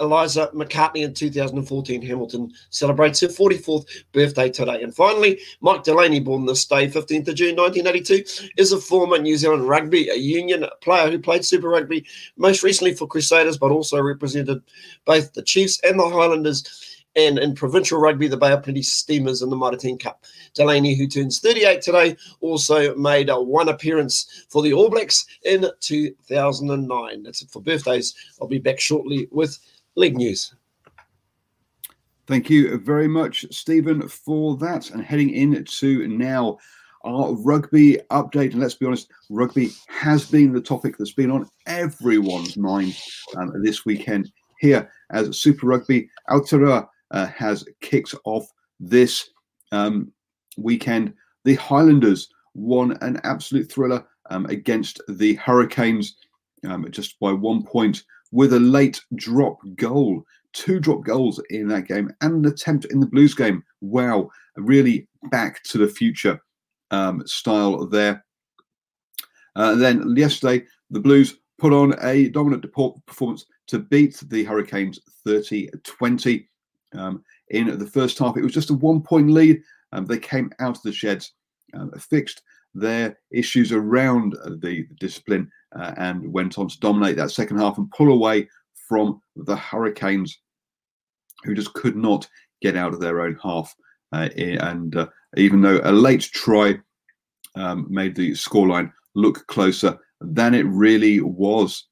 Eliza 0.00 0.50
McCartney 0.54 1.04
in 1.04 1.14
2014. 1.14 2.02
Hamilton 2.02 2.50
celebrates 2.70 3.20
her 3.20 3.28
44th 3.28 3.86
birthday 4.12 4.50
today. 4.50 4.82
And 4.82 4.94
finally, 4.94 5.38
Mike 5.60 5.84
Delaney, 5.84 6.20
born 6.20 6.46
this 6.46 6.64
day, 6.64 6.88
15th 6.88 7.28
of 7.28 7.34
June 7.34 7.56
1982, 7.56 8.50
is 8.56 8.72
a 8.72 8.80
former 8.80 9.18
New 9.18 9.36
Zealand 9.36 9.68
rugby 9.68 10.10
union 10.16 10.64
player 10.80 11.10
who 11.10 11.18
played 11.18 11.44
Super 11.44 11.68
Rugby 11.68 12.06
most 12.36 12.62
recently 12.62 12.94
for 12.94 13.06
Crusaders, 13.06 13.58
but 13.58 13.70
also 13.70 14.00
represented 14.00 14.62
both 15.04 15.32
the 15.34 15.42
Chiefs 15.42 15.80
and 15.84 15.98
the 15.98 16.08
Highlanders. 16.08 16.86
And 17.16 17.40
in 17.40 17.56
provincial 17.56 17.98
rugby, 17.98 18.28
the 18.28 18.36
Bay 18.36 18.52
of 18.52 18.62
Plenty 18.62 18.82
Steamers 18.82 19.42
in 19.42 19.50
the 19.50 19.76
10 19.76 19.98
Cup. 19.98 20.24
Delaney, 20.54 20.94
who 20.94 21.08
turns 21.08 21.40
38 21.40 21.82
today, 21.82 22.16
also 22.40 22.94
made 22.94 23.28
a 23.28 23.40
one 23.40 23.68
appearance 23.68 24.46
for 24.48 24.62
the 24.62 24.72
All 24.72 24.88
Blacks 24.88 25.26
in 25.44 25.66
2009. 25.80 27.22
That's 27.24 27.42
it 27.42 27.50
for 27.50 27.60
birthdays. 27.60 28.14
I'll 28.40 28.46
be 28.46 28.60
back 28.60 28.78
shortly 28.78 29.26
with 29.32 29.58
league 29.96 30.16
news. 30.16 30.54
Thank 32.26 32.48
you 32.48 32.78
very 32.78 33.08
much, 33.08 33.44
Stephen, 33.50 34.06
for 34.06 34.56
that. 34.58 34.90
And 34.90 35.02
heading 35.02 35.30
into 35.30 36.06
now 36.06 36.58
our 37.04 37.32
rugby 37.34 37.98
update. 38.10 38.52
And 38.52 38.60
let's 38.60 38.74
be 38.74 38.86
honest, 38.86 39.10
rugby 39.30 39.70
has 39.88 40.30
been 40.30 40.52
the 40.52 40.60
topic 40.60 40.96
that's 40.96 41.12
been 41.12 41.30
on 41.30 41.48
everyone's 41.66 42.56
mind 42.56 42.96
um, 43.36 43.52
this 43.62 43.84
weekend 43.84 44.30
here 44.60 44.90
as 45.10 45.38
Super 45.38 45.66
Rugby 45.66 46.08
Aotearoa 46.28 46.86
uh, 47.10 47.26
has 47.26 47.64
kicked 47.80 48.14
off 48.24 48.46
this 48.78 49.30
um, 49.72 50.12
weekend. 50.56 51.14
The 51.44 51.54
Highlanders 51.56 52.28
won 52.54 52.96
an 53.00 53.20
absolute 53.24 53.70
thriller 53.72 54.06
um, 54.30 54.46
against 54.46 55.00
the 55.08 55.34
Hurricanes 55.34 56.16
um, 56.64 56.86
just 56.90 57.18
by 57.18 57.32
one 57.32 57.64
point 57.64 58.04
with 58.32 58.52
a 58.52 58.60
late 58.60 59.00
drop 59.14 59.58
goal. 59.76 60.24
Two 60.52 60.80
drop 60.80 61.04
goals 61.04 61.40
in 61.50 61.68
that 61.68 61.86
game 61.86 62.12
and 62.20 62.44
an 62.44 62.52
attempt 62.52 62.86
in 62.86 62.98
the 62.98 63.06
Blues 63.06 63.34
game. 63.34 63.62
Wow, 63.80 64.30
really 64.56 65.06
back 65.30 65.62
to 65.64 65.78
the 65.78 65.88
future 65.88 66.40
um, 66.90 67.22
style 67.26 67.86
there. 67.86 68.24
Uh, 69.54 69.74
then 69.74 70.16
yesterday, 70.16 70.64
the 70.90 71.00
Blues 71.00 71.38
put 71.58 71.72
on 71.72 71.94
a 72.02 72.28
dominant 72.30 72.64
performance 73.06 73.46
to 73.68 73.78
beat 73.78 74.20
the 74.28 74.42
Hurricanes 74.44 74.98
30 75.24 75.70
20. 75.84 76.48
Um, 76.94 77.22
in 77.50 77.78
the 77.78 77.86
first 77.86 78.18
half, 78.18 78.36
it 78.36 78.42
was 78.42 78.52
just 78.52 78.70
a 78.70 78.74
one 78.74 79.00
point 79.00 79.30
lead. 79.30 79.62
Um, 79.92 80.06
they 80.06 80.18
came 80.18 80.50
out 80.58 80.76
of 80.76 80.82
the 80.82 80.92
sheds, 80.92 81.32
um, 81.74 81.92
fixed 81.92 82.42
their 82.74 83.18
issues 83.30 83.72
around 83.72 84.36
the 84.60 84.86
discipline, 84.98 85.50
uh, 85.76 85.94
and 85.96 86.32
went 86.32 86.58
on 86.58 86.68
to 86.68 86.80
dominate 86.80 87.16
that 87.16 87.30
second 87.30 87.58
half 87.58 87.78
and 87.78 87.90
pull 87.90 88.12
away 88.12 88.48
from 88.88 89.20
the 89.36 89.56
Hurricanes, 89.56 90.38
who 91.44 91.54
just 91.54 91.72
could 91.74 91.96
not 91.96 92.28
get 92.60 92.76
out 92.76 92.92
of 92.92 93.00
their 93.00 93.20
own 93.20 93.38
half. 93.42 93.74
Uh, 94.12 94.28
and 94.36 94.96
uh, 94.96 95.06
even 95.36 95.60
though 95.60 95.80
a 95.84 95.92
late 95.92 96.22
try 96.22 96.76
um, 97.54 97.86
made 97.88 98.14
the 98.14 98.32
scoreline 98.32 98.92
look 99.14 99.46
closer 99.46 99.98
than 100.20 100.54
it 100.54 100.66
really 100.66 101.20
was. 101.20 101.86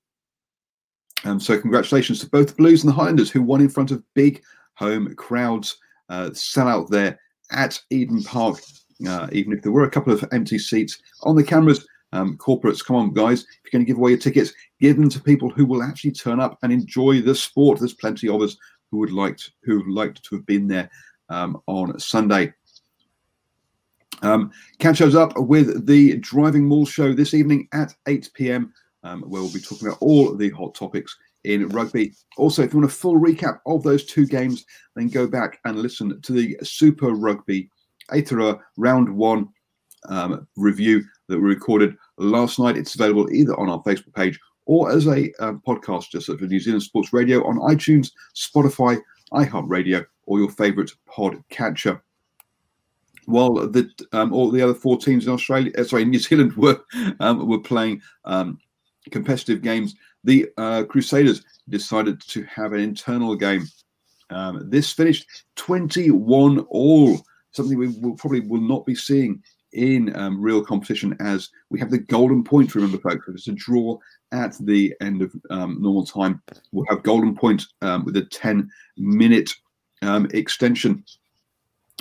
Um, 1.25 1.41
so, 1.41 1.61
congratulations 1.61 2.21
to 2.21 2.31
both 2.31 2.49
the 2.49 2.55
Blues 2.55 2.83
and 2.83 2.91
the 2.91 2.95
Highlanders, 2.95 3.31
who 3.31 3.43
won 3.43 3.61
in 3.61 3.69
front 3.69 3.91
of 3.91 4.03
big 4.15 4.43
home 4.75 5.15
crowds. 5.17 5.77
Uh, 6.09 6.31
sell 6.33 6.69
out 6.69 6.91
there 6.91 7.19
at 7.51 7.81
Eden 7.91 8.23
Park, 8.23 8.61
uh, 9.07 9.29
even 9.33 9.53
if 9.53 9.63
there 9.63 9.73
were 9.73 9.85
a 9.85 9.91
couple 9.91 10.13
of 10.13 10.25
empty 10.33 10.59
seats 10.59 10.99
on 11.23 11.37
the 11.37 11.45
cameras. 11.45 11.87
Um, 12.13 12.39
corporates, 12.39 12.83
come 12.83 12.97
on, 12.97 13.13
guys! 13.13 13.43
If 13.43 13.47
you're 13.65 13.79
going 13.79 13.85
to 13.85 13.87
give 13.87 13.99
away 13.99 14.13
your 14.13 14.19
tickets, 14.19 14.55
give 14.81 14.97
them 14.97 15.11
to 15.11 15.21
people 15.21 15.51
who 15.51 15.67
will 15.67 15.83
actually 15.83 16.13
turn 16.13 16.41
up 16.41 16.59
and 16.63 16.73
enjoy 16.73 17.21
the 17.21 17.35
sport. 17.35 17.79
There's 17.79 17.93
plenty 17.93 18.31
of 18.31 18.41
us 18.41 18.57
who 18.91 18.97
would 18.99 19.13
like 19.13 19.37
to, 19.37 19.51
who 19.63 19.77
would 19.79 19.89
like 19.89 20.15
to 20.15 20.37
have 20.37 20.47
been 20.47 20.67
there 20.69 20.91
um, 21.29 21.61
on 21.67 21.99
Sunday. 21.99 22.55
Um, 24.23 24.51
catch 24.79 25.01
us 25.01 25.15
up 25.15 25.33
with 25.37 25.87
the 25.87 26.17
Driving 26.17 26.67
Maul 26.67 26.87
show 26.87 27.13
this 27.13 27.35
evening 27.35 27.69
at 27.73 27.95
8 28.07 28.31
p.m., 28.35 28.73
um, 29.05 29.23
where 29.23 29.43
we'll 29.43 29.53
be 29.53 29.61
talking 29.61 29.89
about 29.89 30.01
all 30.01 30.35
the 30.35 30.51
hot 30.51 30.75
topics 30.75 31.17
in 31.45 31.69
rugby. 31.69 32.13
Also, 32.37 32.63
if 32.63 32.73
you 32.73 32.81
want 32.81 32.91
a 32.91 32.95
full 32.95 33.19
recap 33.19 33.61
of 33.67 33.83
those 33.83 34.05
two 34.05 34.27
games, 34.27 34.65
then 34.97 35.09
go 35.09 35.27
back 35.27 35.61
and 35.65 35.79
listen 35.79 36.21
to 36.21 36.33
the 36.33 36.57
Super 36.63 37.11
Rugby 37.11 37.71
Aotearoa 38.13 38.61
Round 38.77 39.09
One 39.09 39.49
um, 40.09 40.47
review 40.57 41.05
that 41.29 41.39
we 41.39 41.49
recorded 41.49 41.97
last 42.17 42.59
night. 42.59 42.77
It's 42.77 42.95
available 42.95 43.31
either 43.31 43.59
on 43.59 43.69
our 43.69 43.83
Facebook 43.83 44.15
page 44.15 44.39
or 44.67 44.91
as 44.91 45.07
a 45.07 45.33
um, 45.41 45.63
podcast, 45.67 46.11
just 46.11 46.27
for 46.27 46.35
New 46.45 46.61
Zealand 46.61 46.83
Sports 46.83 47.13
Radio 47.13 47.47
on 47.47 47.59
iTunes, 47.59 48.11
Spotify, 48.37 48.99
iHeartRadio, 49.33 50.05
or 50.27 50.39
your 50.39 50.51
favourite 50.51 50.91
pod 51.07 51.43
catcher. 51.49 52.03
While 53.27 53.55
the 53.55 53.91
um, 54.13 54.33
all 54.33 54.51
the 54.51 54.63
other 54.63 54.75
four 54.75 54.99
teams 54.99 55.27
in 55.27 55.33
Australia, 55.33 55.73
uh, 55.77 55.85
sorry, 55.85 56.05
New 56.07 56.19
Zealand 56.19 56.55
were 56.57 56.81
um, 57.21 57.47
were 57.47 57.61
playing 57.61 58.01
um, 58.25 58.59
competitive 59.11 59.63
games, 59.63 59.95
the 60.25 60.49
uh, 60.57 60.85
Crusaders 60.85 61.43
decided 61.69 62.21
to 62.21 62.43
have 62.45 62.73
an 62.73 62.81
internal 62.81 63.35
game. 63.35 63.67
Um, 64.31 64.69
this 64.69 64.93
finished 64.93 65.27
21 65.57 66.61
all, 66.69 67.19
something 67.53 67.79
we 67.79 67.89
will 67.89 68.15
probably 68.15 68.41
will 68.41 68.61
not 68.61 68.87
be 68.87 68.95
seeing 68.95 69.43
in 69.73 70.15
um, 70.17 70.41
real 70.41 70.65
competition 70.65 71.17
as 71.21 71.49
we 71.71 71.79
have 71.79 71.91
the 71.91 71.99
golden 71.99 72.43
point. 72.43 72.75
Remember, 72.75 72.99
folks, 72.99 73.27
if 73.29 73.35
it's 73.35 73.49
a 73.49 73.53
draw 73.53 73.99
at 74.33 74.57
the 74.61 74.95
end 75.01 75.23
of 75.23 75.33
um, 75.51 75.81
normal 75.81 76.07
time, 76.07 76.43
we'll 76.73 76.87
have 76.89 77.03
golden 77.03 77.35
point 77.35 77.65
um, 77.83 78.05
with 78.05 78.17
a 78.17 78.25
10 78.25 78.71
minute 78.97 79.51
um, 80.03 80.27
extension. 80.33 81.05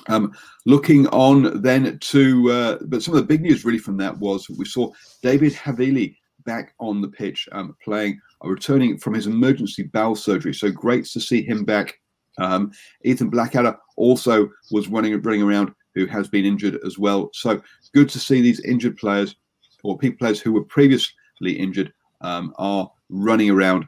Um, 0.10 0.34
looking 0.66 1.08
on 1.08 1.62
then 1.62 2.00
to, 2.00 2.52
uh, 2.52 2.78
but 2.86 3.04
some 3.04 3.14
of 3.14 3.20
the 3.20 3.28
big 3.28 3.42
news 3.42 3.66
really 3.66 3.80
from 3.80 3.98
that 3.98 4.18
was 4.18 4.48
we 4.50 4.66
saw 4.66 4.92
David 5.22 5.54
Havili 5.54 6.16
back 6.46 6.74
on 6.80 7.02
the 7.02 7.10
pitch 7.10 7.50
um, 7.52 7.76
playing, 7.84 8.20
uh, 8.44 8.48
returning 8.48 8.98
from 8.98 9.14
his 9.14 9.28
emergency 9.28 9.84
bowel 9.84 10.16
surgery. 10.16 10.54
So 10.54 10.72
great 10.72 11.06
to 11.06 11.20
see 11.20 11.44
him 11.44 11.66
back. 11.66 12.00
Um, 12.40 12.72
Ethan 13.04 13.30
Blackadder 13.30 13.78
also 13.96 14.50
was 14.72 14.88
running 14.88 15.20
running 15.22 15.42
around, 15.42 15.74
who 15.96 16.06
has 16.06 16.28
been 16.28 16.46
injured 16.46 16.80
as 16.86 16.98
well. 16.98 17.30
So 17.34 17.62
good 17.94 18.10
to 18.10 18.20
see 18.20 18.42
these 18.42 18.60
injured 18.62 18.98
players 18.98 19.36
or 19.84 19.98
people 19.98 20.18
players 20.18 20.40
who 20.40 20.54
were 20.54 20.64
previously 20.64 21.14
injured 21.42 21.94
um, 22.22 22.54
are 22.58 22.92
running 23.10 23.50
around 23.50 23.88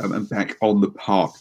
um, 0.00 0.12
and 0.12 0.28
back 0.28 0.56
on 0.60 0.80
the 0.80 0.90
park. 0.90 1.32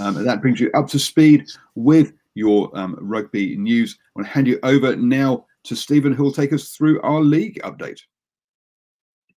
Um, 0.00 0.16
and 0.16 0.26
that 0.26 0.40
brings 0.40 0.60
you 0.60 0.70
up 0.72 0.88
to 0.88 0.98
speed 0.98 1.46
with 1.74 2.12
your 2.34 2.70
um, 2.78 2.96
rugby 3.00 3.56
news. 3.56 3.98
I 4.00 4.20
want 4.20 4.28
to 4.28 4.32
hand 4.32 4.46
you 4.46 4.58
over 4.62 4.96
now 4.96 5.46
to 5.64 5.76
Stephen, 5.76 6.12
who 6.12 6.24
will 6.24 6.32
take 6.32 6.52
us 6.52 6.70
through 6.70 7.00
our 7.02 7.20
league 7.20 7.60
update 7.62 8.00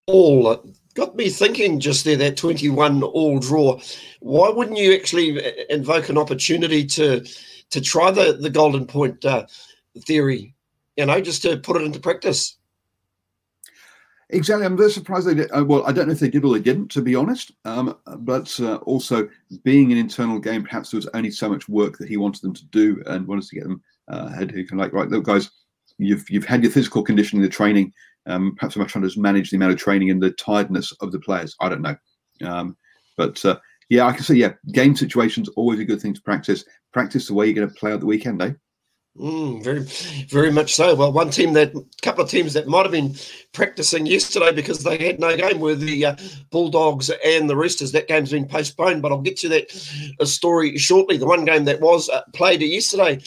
all 0.08 0.64
got 0.96 1.16
me 1.16 1.30
thinking 1.30 1.80
just 1.80 2.04
there 2.04 2.18
that 2.18 2.38
21 2.38 3.04
all 3.04 3.40
draw 3.40 3.80
why 4.22 4.50
wouldn't 4.50 4.78
you 4.78 4.94
actually 4.94 5.46
uh, 5.46 5.52
invoke 5.70 6.10
an 6.10 6.18
opportunity 6.18 6.86
to 6.86 7.24
to 7.70 7.80
try 7.82 8.10
the 8.12 8.34
the 8.34 8.50
golden 8.50 8.88
point 8.88 9.24
uh, 9.26 9.46
theory 10.06 10.56
you 10.96 11.06
know 11.06 11.22
just 11.22 11.42
to 11.42 11.58
put 11.58 11.78
it 11.78 11.84
into 11.84 12.00
practice 12.00 12.58
Exactly. 14.30 14.66
I'm 14.66 14.78
very 14.78 14.90
surprised 14.90 15.28
they 15.28 15.36
did. 15.36 15.52
Uh, 15.52 15.64
well, 15.64 15.86
I 15.86 15.92
don't 15.92 16.08
know 16.08 16.14
if 16.14 16.20
they 16.20 16.30
did 16.30 16.44
or 16.44 16.54
they 16.54 16.64
didn't, 16.64 16.90
to 16.92 17.02
be 17.02 17.16
honest. 17.16 17.52
Um, 17.64 17.96
but 18.18 18.60
uh, 18.60 18.78
also, 18.78 19.30
being 19.64 19.92
an 19.92 20.00
internal 20.00 20.40
game, 20.40 20.64
perhaps 20.64 20.90
there 20.90 20.98
was 20.98 21.08
only 21.14 21.30
so 21.30 21.48
much 21.48 21.70
work 21.70 21.98
that 22.00 22.10
he 22.10 22.18
wanted 22.18 22.42
them 22.42 22.54
to 22.54 22.66
do 22.66 23.04
and 23.06 23.28
wanted 23.28 23.46
to 23.46 23.56
get 23.56 23.64
them 23.66 23.82
uh. 24.08 24.30
Who 24.30 24.66
can 24.66 24.78
like, 24.78 24.94
right, 24.94 25.10
look, 25.10 25.26
guys, 25.26 25.52
you've 25.98 26.28
you've 26.30 26.46
had 26.46 26.64
your 26.64 26.72
physical 26.72 27.04
conditioning, 27.04 27.44
the 27.44 27.50
training. 27.50 27.94
Um, 28.28 28.56
perhaps 28.56 28.76
I'm 28.76 28.86
trying 28.88 29.08
to 29.08 29.20
manage 29.20 29.50
the 29.50 29.58
amount 29.58 29.74
of 29.74 29.80
training 29.80 30.10
and 30.10 30.22
the 30.22 30.32
tiredness 30.32 30.92
of 31.02 31.12
the 31.12 31.20
players. 31.20 31.56
I 31.60 31.70
don't 31.70 31.82
know. 31.82 31.96
Um, 32.44 32.78
but 33.18 33.44
uh, 33.46 33.58
yeah, 33.90 34.06
I 34.06 34.14
can 34.14 34.24
see, 34.24 34.36
yeah, 34.36 34.54
game 34.72 34.96
situations 34.96 35.50
always 35.50 35.80
a 35.80 35.86
good 35.86 36.02
thing 36.02 36.14
to 36.14 36.22
practice. 36.22 36.66
Practice 36.92 37.28
the 37.28 37.34
way 37.34 37.46
you're 37.46 37.56
going 37.56 37.70
to 37.70 37.76
play 37.76 37.92
out 37.92 38.00
the 38.00 38.06
weekend, 38.06 38.42
eh? 38.42 38.52
Mm, 39.18 39.64
very, 39.64 39.80
very 40.28 40.52
much 40.52 40.76
so. 40.76 40.94
Well, 40.94 41.14
one 41.14 41.30
team 41.30 41.54
that, 41.54 41.74
a 41.74 41.84
couple 42.02 42.22
of 42.22 42.30
teams 42.30 42.52
that 42.54 42.68
might 42.68 42.84
have 42.84 42.92
been 42.92 43.16
practicing 43.54 44.06
yesterday 44.06 44.52
because 44.52 44.84
they 44.84 44.98
had 44.98 45.22
no 45.22 45.38
game 45.38 45.62
were 45.62 45.76
the 45.76 46.06
uh, 46.06 46.16
Bulldogs 46.52 47.10
and 47.24 47.50
the 47.50 47.56
Roosters. 47.56 47.94
That 47.94 48.10
game's 48.10 48.32
been 48.32 48.48
postponed, 48.48 49.02
but 49.02 49.14
I'll 49.14 49.22
get 49.22 49.38
to 49.38 49.50
that 49.50 50.16
uh, 50.20 50.26
story 50.26 50.78
shortly. 50.78 51.16
The 51.16 51.26
one 51.26 51.46
game 51.46 51.64
that 51.64 51.80
was 51.80 52.10
uh, 52.10 52.24
played 52.34 52.62
yesterday 52.62 53.22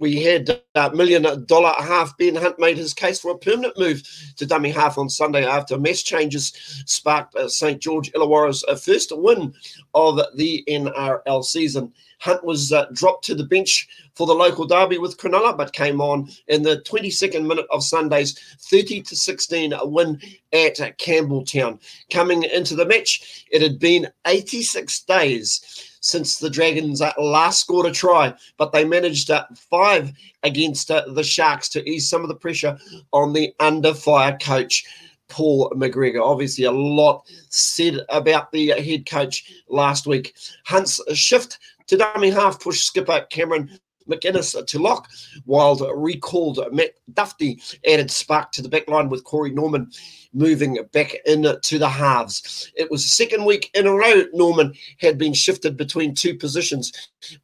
we 0.00 0.22
had 0.22 0.60
a 0.74 0.90
million 0.90 1.44
dollar 1.44 1.72
half. 1.78 2.16
Ben 2.16 2.34
Hunt 2.34 2.58
made 2.58 2.78
his 2.78 2.94
case 2.94 3.20
for 3.20 3.30
a 3.30 3.38
permanent 3.38 3.78
move 3.78 4.02
to 4.36 4.46
dummy 4.46 4.70
half 4.70 4.98
on 4.98 5.08
Sunday 5.08 5.46
after 5.46 5.78
mass 5.78 6.02
changes 6.02 6.52
sparked 6.86 7.36
uh, 7.36 7.48
St 7.48 7.80
George 7.80 8.10
Illawarra's 8.12 8.64
uh, 8.66 8.74
first 8.74 9.12
win 9.14 9.54
of 9.94 10.18
the 10.34 10.64
NRL 10.66 11.44
season. 11.44 11.92
Hunt 12.18 12.44
was 12.44 12.72
uh, 12.72 12.86
dropped 12.92 13.24
to 13.26 13.34
the 13.34 13.44
bench 13.44 13.88
for 14.14 14.26
the 14.26 14.34
local 14.34 14.66
derby 14.66 14.98
with 14.98 15.16
Cronulla, 15.16 15.56
but 15.56 15.72
came 15.72 16.00
on 16.00 16.28
in 16.48 16.62
the 16.62 16.78
22nd 16.78 17.46
minute 17.46 17.66
of 17.70 17.84
Sunday's 17.84 18.38
30 18.58 19.02
to 19.02 19.16
16 19.16 19.72
win 19.82 20.20
at 20.52 20.76
Campbelltown. 20.98 21.78
Coming 22.10 22.42
into 22.42 22.74
the 22.74 22.84
match, 22.86 23.46
it 23.50 23.62
had 23.62 23.78
been 23.78 24.08
86 24.26 25.00
days 25.04 25.89
since 26.00 26.38
the 26.38 26.50
Dragons 26.50 27.00
uh, 27.00 27.12
last 27.18 27.60
scored 27.60 27.86
a 27.86 27.92
try, 27.92 28.34
but 28.56 28.72
they 28.72 28.84
managed 28.84 29.30
uh, 29.30 29.44
five 29.70 30.12
against 30.42 30.90
uh, 30.90 31.04
the 31.08 31.22
Sharks 31.22 31.68
to 31.70 31.88
ease 31.88 32.08
some 32.08 32.22
of 32.22 32.28
the 32.28 32.34
pressure 32.34 32.78
on 33.12 33.32
the 33.32 33.54
under 33.60 33.94
fire 33.94 34.36
coach. 34.38 34.84
Paul 35.28 35.70
McGregor. 35.76 36.20
Obviously, 36.20 36.64
a 36.64 36.72
lot 36.72 37.24
said 37.50 38.00
about 38.08 38.50
the 38.50 38.70
head 38.70 39.06
coach 39.06 39.52
last 39.68 40.04
week. 40.04 40.34
Hunt's 40.64 41.00
shift 41.16 41.58
to 41.86 41.96
dummy 41.96 42.30
half 42.30 42.60
push 42.60 42.82
skipper 42.82 43.26
Cameron 43.30 43.78
McInnes 44.10 44.66
to 44.66 44.78
lock, 44.78 45.08
while 45.44 45.76
recalled 45.94 46.60
Matt 46.72 46.94
Dufty 47.12 47.60
added 47.86 48.10
spark 48.10 48.52
to 48.52 48.62
the 48.62 48.68
back 48.68 48.88
line 48.88 49.08
with 49.08 49.24
Corey 49.24 49.50
Norman 49.50 49.90
moving 50.32 50.78
back 50.92 51.16
into 51.26 51.78
the 51.78 51.88
halves. 51.88 52.70
It 52.76 52.90
was 52.90 53.02
the 53.02 53.08
second 53.08 53.44
week 53.44 53.70
in 53.74 53.86
a 53.86 53.92
row 53.92 54.24
Norman 54.32 54.74
had 54.98 55.18
been 55.18 55.34
shifted 55.34 55.76
between 55.76 56.14
two 56.14 56.36
positions, 56.36 56.92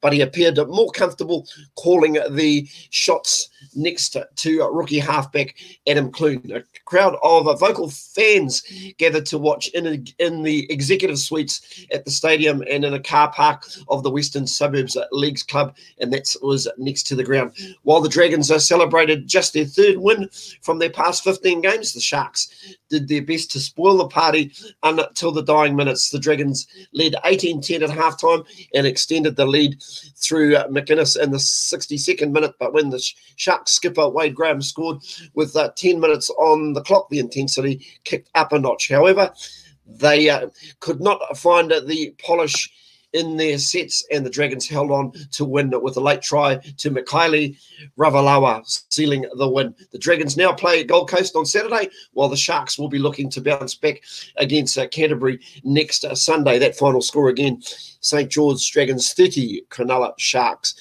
but 0.01 0.13
he 0.13 0.21
appeared 0.21 0.59
more 0.69 0.91
comfortable 0.93 1.47
calling 1.75 2.19
the 2.31 2.69
shots 2.91 3.49
next 3.75 4.17
to 4.37 4.63
rookie 4.73 4.99
halfback 4.99 5.57
Adam 5.87 6.11
Clune. 6.11 6.51
A 6.53 6.63
crowd 6.85 7.17
of 7.23 7.61
vocal 7.61 7.91
fans 7.91 8.63
gathered 8.99 9.27
to 9.27 9.39
watch 9.39 9.69
in, 9.69 9.87
a, 9.87 10.25
in 10.25 10.43
the 10.43 10.71
executive 10.71 11.19
suites 11.19 11.87
at 11.93 12.05
the 12.05 12.11
stadium 12.11 12.63
and 12.71 12.85
in 12.85 12.95
a 12.95 13.01
car 13.01 13.31
park 13.33 13.67
of 13.89 14.03
the 14.03 14.11
Western 14.11 14.47
Suburbs 14.47 14.97
Leagues 15.13 15.43
Club, 15.43 15.77
and 16.01 16.13
that 16.13 16.35
was 16.43 16.69
next 16.79 17.05
to 17.05 17.15
the 17.15 17.25
ground. 17.25 17.53
While 17.83 18.01
the 18.01 18.09
Dragons 18.09 18.51
are 18.51 18.59
celebrated 18.59 19.29
just 19.29 19.53
their 19.53 19.65
third 19.65 19.99
win 19.99 20.29
from 20.63 20.79
their 20.79 20.91
past 20.91 21.25
15 21.25 21.61
games, 21.61 21.93
the 21.93 22.01
Sharks 22.01 22.77
did 22.89 23.09
their 23.09 23.23
best 23.23 23.51
to 23.53 23.61
spoil 23.61 23.97
the 23.97 24.09
party 24.09 24.53
until 24.83 25.33
the 25.33 25.43
dying 25.43 25.77
minutes. 25.77 26.11
The 26.11 26.19
Dragons 26.19 26.67
led 26.93 27.17
18 27.25 27.61
10 27.61 27.83
at 27.83 27.91
halftime 27.91 28.45
and 28.75 28.87
extended 28.87 29.37
the 29.37 29.47
lead 29.47 29.83
through 30.17 30.55
McInnes 30.71 31.21
in 31.21 31.31
the 31.31 31.39
62nd 31.39 32.31
minute. 32.31 32.55
But 32.59 32.73
when 32.73 32.91
the 32.91 33.01
Sharks 33.37 33.56
skipper 33.65 34.09
Wade 34.09 34.35
Graham 34.35 34.63
scored 34.63 34.99
with 35.35 35.57
uh, 35.57 35.71
10 35.77 36.01
minutes 36.01 36.31
on 36.31 36.73
the 36.73 36.83
clock, 36.83 37.09
the 37.11 37.19
intensity 37.19 37.87
kicked 38.05 38.31
up 38.35 38.53
a 38.53 38.59
notch. 38.59 38.89
However, 38.89 39.33
they 39.87 40.29
uh, 40.29 40.49
could 40.81 41.01
not 41.01 41.21
find 41.37 41.71
the 41.71 42.15
polish 42.19 42.71
in 43.13 43.37
their 43.37 43.57
sets, 43.57 44.07
and 44.13 44.27
the 44.27 44.31
Dragons 44.31 44.69
held 44.69 44.91
on 44.91 45.13
to 45.33 45.45
win 45.45 45.73
with 45.81 45.97
a 45.97 46.01
late 46.01 46.21
try 46.21 46.57
to 46.57 46.91
Mikaele 46.91 47.57
Ravalawa, 47.97 48.63
sealing 48.91 49.25
the 49.37 49.49
win. 49.49 49.75
The 49.93 49.99
Dragons 49.99 50.37
now 50.37 50.53
play 50.53 50.85
Gold 50.85 51.09
Coast 51.09 51.35
on 51.35 51.47
Saturday, 51.47 51.89
while 52.13 52.29
the 52.29 52.37
Sharks 52.37 52.79
will 52.79 52.89
be 52.89 52.99
looking 52.99 53.31
to 53.31 53.41
bounce 53.41 53.75
back 53.75 54.03
against 54.37 54.77
uh, 54.77 54.87
Canterbury 54.89 55.41
next 55.65 56.05
uh, 56.05 56.15
Sunday. 56.15 56.59
That 56.59 56.77
final 56.77 57.01
score 57.01 57.29
again 57.29 57.63
St. 58.01 58.31
George 58.31 58.71
Dragons 58.71 59.13
30, 59.15 59.63
Cronulla 59.71 60.13
Sharks 60.19 60.75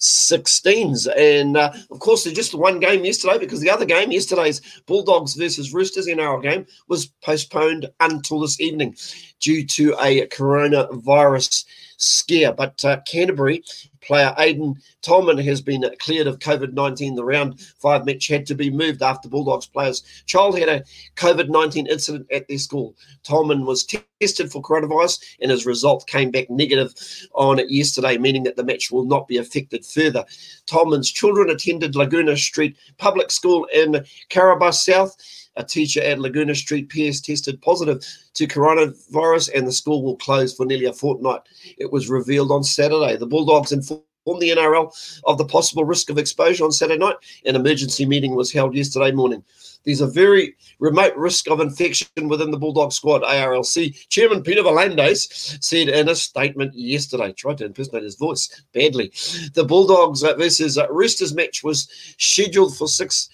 16s. 0.00 1.08
And 1.16 1.56
uh, 1.56 1.72
of 1.90 1.98
course, 2.00 2.24
there's 2.24 2.36
just 2.36 2.54
one 2.54 2.80
game 2.80 3.04
yesterday 3.04 3.38
because 3.38 3.60
the 3.60 3.70
other 3.70 3.84
game, 3.84 4.12
yesterday's 4.12 4.60
Bulldogs 4.86 5.34
versus 5.34 5.72
Roosters 5.72 6.06
NRL 6.06 6.42
game, 6.42 6.66
was 6.88 7.06
postponed 7.06 7.90
until 8.00 8.40
this 8.40 8.60
evening 8.60 8.96
due 9.40 9.64
to 9.66 9.94
a 10.00 10.26
coronavirus 10.28 11.64
scare. 11.96 12.52
But 12.52 12.84
uh, 12.84 13.00
Canterbury 13.06 13.64
player 14.00 14.34
Aiden 14.38 14.76
Tolman 15.02 15.38
has 15.38 15.60
been 15.60 15.84
cleared 15.98 16.26
of 16.26 16.38
COVID 16.38 16.72
19. 16.72 17.14
The 17.14 17.24
round 17.24 17.60
five 17.60 18.04
match 18.04 18.28
had 18.28 18.46
to 18.46 18.54
be 18.54 18.70
moved 18.70 19.02
after 19.02 19.28
Bulldogs 19.28 19.66
players' 19.66 20.02
child 20.26 20.58
had 20.58 20.68
a 20.68 20.84
COVID 21.16 21.48
19 21.48 21.86
incident 21.86 22.26
at 22.30 22.48
their 22.48 22.58
school. 22.58 22.94
Tolman 23.22 23.64
was 23.64 23.84
tested 23.84 24.50
for 24.50 24.62
coronavirus 24.62 25.22
and 25.40 25.50
his 25.50 25.66
result 25.66 26.06
came 26.06 26.30
back 26.30 26.50
negative 26.50 26.94
on 27.34 27.58
it 27.58 27.70
yesterday, 27.70 28.18
meaning 28.18 28.42
that 28.44 28.56
the 28.56 28.64
match 28.64 28.90
will 28.90 29.04
not 29.04 29.28
be 29.28 29.36
affected 29.36 29.84
further. 29.84 30.24
Tolman's 30.66 31.10
children 31.10 31.50
attended 31.50 31.96
Laguna 31.96 32.36
Street 32.36 32.76
Public 32.98 33.30
School 33.30 33.66
in 33.72 34.04
Caringbah 34.30 34.74
South 34.74 35.16
a 35.58 35.64
teacher 35.64 36.00
at 36.00 36.20
Laguna 36.20 36.54
Street 36.54 36.88
Pierce 36.88 37.20
tested 37.20 37.60
positive 37.60 38.02
to 38.34 38.46
coronavirus, 38.46 39.50
and 39.54 39.66
the 39.66 39.72
school 39.72 40.04
will 40.04 40.16
close 40.16 40.54
for 40.54 40.64
nearly 40.64 40.86
a 40.86 40.92
fortnight. 40.92 41.40
It 41.76 41.92
was 41.92 42.08
revealed 42.08 42.52
on 42.52 42.62
Saturday. 42.62 43.16
The 43.16 43.26
Bulldogs 43.26 43.72
the 44.36 44.50
NRL 44.50 45.20
of 45.24 45.38
the 45.38 45.44
possible 45.46 45.84
risk 45.84 46.10
of 46.10 46.18
exposure 46.18 46.64
on 46.64 46.72
Saturday 46.72 46.98
night. 46.98 47.16
An 47.46 47.56
emergency 47.56 48.04
meeting 48.04 48.34
was 48.34 48.52
held 48.52 48.74
yesterday 48.74 49.12
morning. 49.12 49.42
There's 49.84 50.00
a 50.02 50.06
very 50.06 50.54
remote 50.80 51.16
risk 51.16 51.48
of 51.48 51.60
infection 51.60 52.28
within 52.28 52.50
the 52.50 52.58
Bulldog 52.58 52.92
squad. 52.92 53.22
ARLC 53.22 54.08
Chairman 54.10 54.42
Peter 54.42 54.62
V'landys 54.62 55.62
said 55.64 55.88
in 55.88 56.08
a 56.10 56.14
statement 56.14 56.74
yesterday, 56.74 57.32
tried 57.32 57.58
to 57.58 57.64
impersonate 57.64 58.02
his 58.02 58.16
voice 58.16 58.62
badly. 58.74 59.12
The 59.54 59.64
Bulldogs 59.64 60.20
versus 60.20 60.78
Roosters 60.90 61.34
match 61.34 61.64
was 61.64 61.88
scheduled 62.18 62.76
for 62.76 62.86
6 62.86 63.30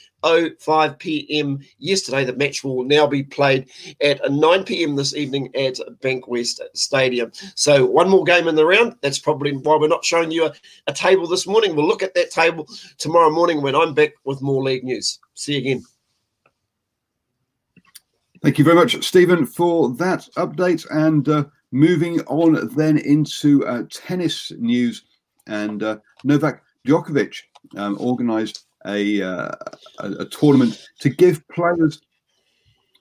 5 0.58 0.98
p.m. 0.98 1.60
yesterday. 1.78 2.24
The 2.24 2.34
match 2.34 2.64
will 2.64 2.84
now 2.84 3.06
be 3.06 3.22
played 3.22 3.68
at 4.00 4.20
9 4.30 4.64
p.m. 4.64 4.96
this 4.96 5.14
evening 5.14 5.54
at 5.54 5.74
Bankwest 6.00 6.60
Stadium. 6.74 7.30
So 7.54 7.84
one 7.86 8.08
more 8.08 8.24
game 8.24 8.48
in 8.48 8.54
the 8.54 8.66
round. 8.66 8.96
That's 9.02 9.18
probably 9.18 9.52
why 9.52 9.76
we're 9.76 9.88
not 9.88 10.04
showing 10.04 10.30
you 10.30 10.46
a, 10.46 10.52
a 10.86 10.92
table 10.92 11.26
this 11.26 11.46
morning. 11.46 11.76
We'll 11.76 11.86
look 11.86 12.02
at 12.02 12.14
that 12.14 12.30
table 12.30 12.68
tomorrow 12.98 13.30
morning 13.30 13.62
when 13.62 13.74
I'm 13.74 13.94
back 13.94 14.14
with 14.24 14.42
more 14.42 14.62
league 14.62 14.84
news. 14.84 15.18
See 15.34 15.52
you 15.52 15.58
again. 15.58 15.84
Thank 18.42 18.58
you 18.58 18.64
very 18.64 18.76
much, 18.76 19.02
Stephen, 19.02 19.46
for 19.46 19.90
that 19.94 20.28
update. 20.36 20.86
And 20.90 21.26
uh, 21.28 21.44
moving 21.72 22.20
on 22.22 22.74
then 22.76 22.98
into 22.98 23.66
uh, 23.66 23.84
tennis 23.90 24.52
news. 24.58 25.02
And 25.46 25.82
uh, 25.82 25.98
Novak 26.24 26.62
Djokovic 26.86 27.36
um, 27.76 27.96
organised 27.98 28.66
a, 28.86 29.22
uh, 29.22 29.50
a, 30.00 30.10
a, 30.20 30.24
tournament 30.26 30.88
to 31.00 31.08
give 31.08 31.46
players 31.48 32.00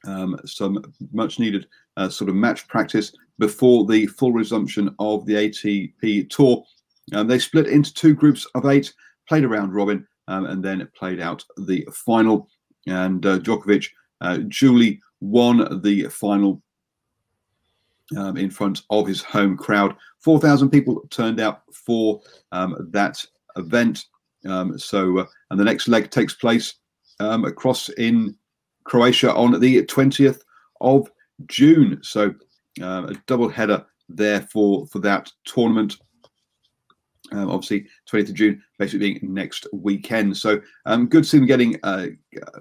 um, 0.06 0.38
some 0.46 0.84
much 1.12 1.40
needed 1.40 1.68
uh, 1.98 2.10
sort 2.10 2.30
of 2.30 2.36
match 2.36 2.68
practice 2.68 3.14
before 3.40 3.86
the 3.86 4.06
full 4.08 4.32
resumption 4.32 4.94
of 5.00 5.26
the 5.26 5.34
ATP 5.34 6.30
tour. 6.30 6.64
Um, 7.14 7.28
they 7.28 7.40
split 7.40 7.68
into 7.68 7.94
two 7.94 8.14
groups 8.14 8.48
of 8.56 8.66
eight, 8.66 8.94
played 9.28 9.44
a 9.44 9.48
round 9.48 9.74
robin, 9.74 10.08
um, 10.28 10.46
and 10.46 10.64
then 10.64 10.88
played 10.96 11.20
out 11.20 11.44
the 11.58 11.88
final. 11.92 12.50
And 12.88 13.26
uh, 13.26 13.40
Djokovic 13.40 13.90
uh, 14.22 14.40
duly 14.48 15.02
won 15.22 15.82
the 15.82 16.04
final 16.10 16.62
um, 18.18 18.38
in 18.38 18.50
front 18.50 18.82
of 18.90 19.08
his 19.08 19.22
home 19.22 19.58
crowd. 19.58 19.96
4,000 20.20 20.70
people 20.70 21.02
turned 21.10 21.40
out 21.40 21.64
for 21.74 22.22
um, 22.52 22.76
that 22.92 23.24
event. 23.58 24.06
Um, 24.48 24.78
so, 24.78 25.20
uh, 25.20 25.26
and 25.50 25.60
the 25.60 25.64
next 25.64 25.88
leg 25.88 26.10
takes 26.10 26.34
place 26.34 26.76
um, 27.20 27.46
across 27.46 27.90
in 27.90 28.36
Croatia 28.84 29.34
on 29.34 29.60
the 29.60 29.84
20th 29.86 30.42
of 30.82 31.10
June. 31.48 32.00
So, 32.02 32.34
uh, 32.82 33.08
a 33.08 33.14
double 33.28 33.50
header 33.50 33.86
there 34.10 34.42
for 34.42 34.86
for 34.88 35.00
that 35.00 35.32
tournament. 35.46 35.98
Um, 37.32 37.50
obviously, 37.50 37.88
20th 38.12 38.30
of 38.30 38.36
June, 38.36 38.64
basically 38.78 39.14
being 39.14 39.34
next 39.34 39.68
weekend. 39.74 40.36
So, 40.38 40.62
um, 40.86 41.08
good 41.08 41.24
to 41.24 41.30
see 41.30 41.38
them 41.38 41.48
getting 41.48 41.80
uh, 41.84 42.08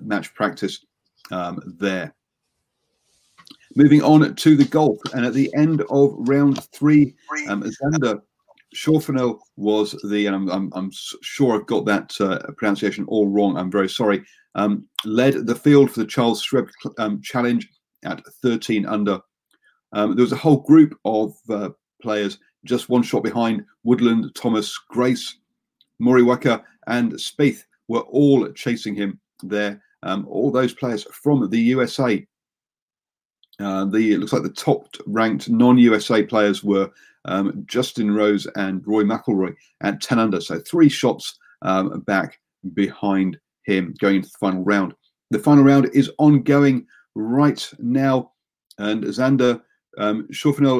match 0.00 0.32
practice 0.34 0.84
um, 1.30 1.60
there. 1.78 2.14
Moving 3.74 4.02
on 4.02 4.34
to 4.34 4.56
the 4.56 4.66
golf, 4.66 4.98
and 5.14 5.24
at 5.24 5.32
the 5.32 5.52
end 5.56 5.82
of 5.90 6.14
round 6.28 6.62
three, 6.72 7.14
um, 7.48 7.62
Xander 7.62 8.20
Schauffele 8.74 9.38
was 9.56 9.92
the, 10.08 10.26
and 10.26 10.34
I'm, 10.34 10.48
I'm, 10.50 10.72
I'm, 10.74 10.90
sure 11.22 11.54
I've 11.54 11.66
got 11.66 11.84
that 11.86 12.14
uh, 12.20 12.38
pronunciation 12.56 13.04
all 13.06 13.28
wrong. 13.28 13.56
I'm 13.56 13.70
very 13.70 13.88
sorry. 13.88 14.24
Um, 14.54 14.86
led 15.04 15.46
the 15.46 15.54
field 15.54 15.90
for 15.90 16.00
the 16.00 16.06
Charles 16.06 16.42
Schwab 16.42 16.68
um, 16.98 17.20
Challenge 17.22 17.68
at 18.04 18.22
13 18.42 18.86
under. 18.86 19.20
Um, 19.92 20.16
there 20.16 20.22
was 20.22 20.32
a 20.32 20.36
whole 20.36 20.60
group 20.60 20.98
of 21.04 21.34
uh, 21.50 21.70
players 22.00 22.38
just 22.64 22.88
one 22.88 23.02
shot 23.02 23.22
behind. 23.22 23.64
Woodland, 23.84 24.34
Thomas, 24.34 24.76
Grace, 24.88 25.38
Morikawa, 26.00 26.62
and 26.86 27.12
Spieth 27.12 27.64
were 27.88 28.00
all 28.00 28.50
chasing 28.52 28.94
him 28.94 29.20
there. 29.42 29.82
Um, 30.02 30.26
all 30.28 30.50
those 30.50 30.74
players 30.74 31.04
from 31.12 31.48
the 31.48 31.60
USA. 31.60 32.26
Uh, 33.60 33.84
the 33.84 34.12
it 34.12 34.18
looks 34.18 34.32
like 34.32 34.42
the 34.42 34.48
top 34.48 34.88
ranked 35.06 35.48
non-USA 35.48 36.22
players 36.24 36.64
were 36.64 36.90
um, 37.24 37.64
Justin 37.66 38.10
Rose 38.10 38.46
and 38.56 38.86
Rory 38.86 39.04
McIlroy 39.04 39.54
at 39.82 40.00
10 40.00 40.18
under. 40.18 40.40
So 40.40 40.60
three 40.60 40.88
shots 40.88 41.38
um, 41.62 42.00
back 42.00 42.38
behind 42.74 43.38
him 43.64 43.94
going 44.00 44.16
into 44.16 44.28
the 44.28 44.38
final 44.38 44.62
round. 44.64 44.94
The 45.30 45.38
final 45.38 45.64
round 45.64 45.90
is 45.94 46.10
ongoing 46.18 46.86
right 47.14 47.68
now, 47.78 48.32
and 48.78 49.04
Xander 49.04 49.60
um, 49.98 50.28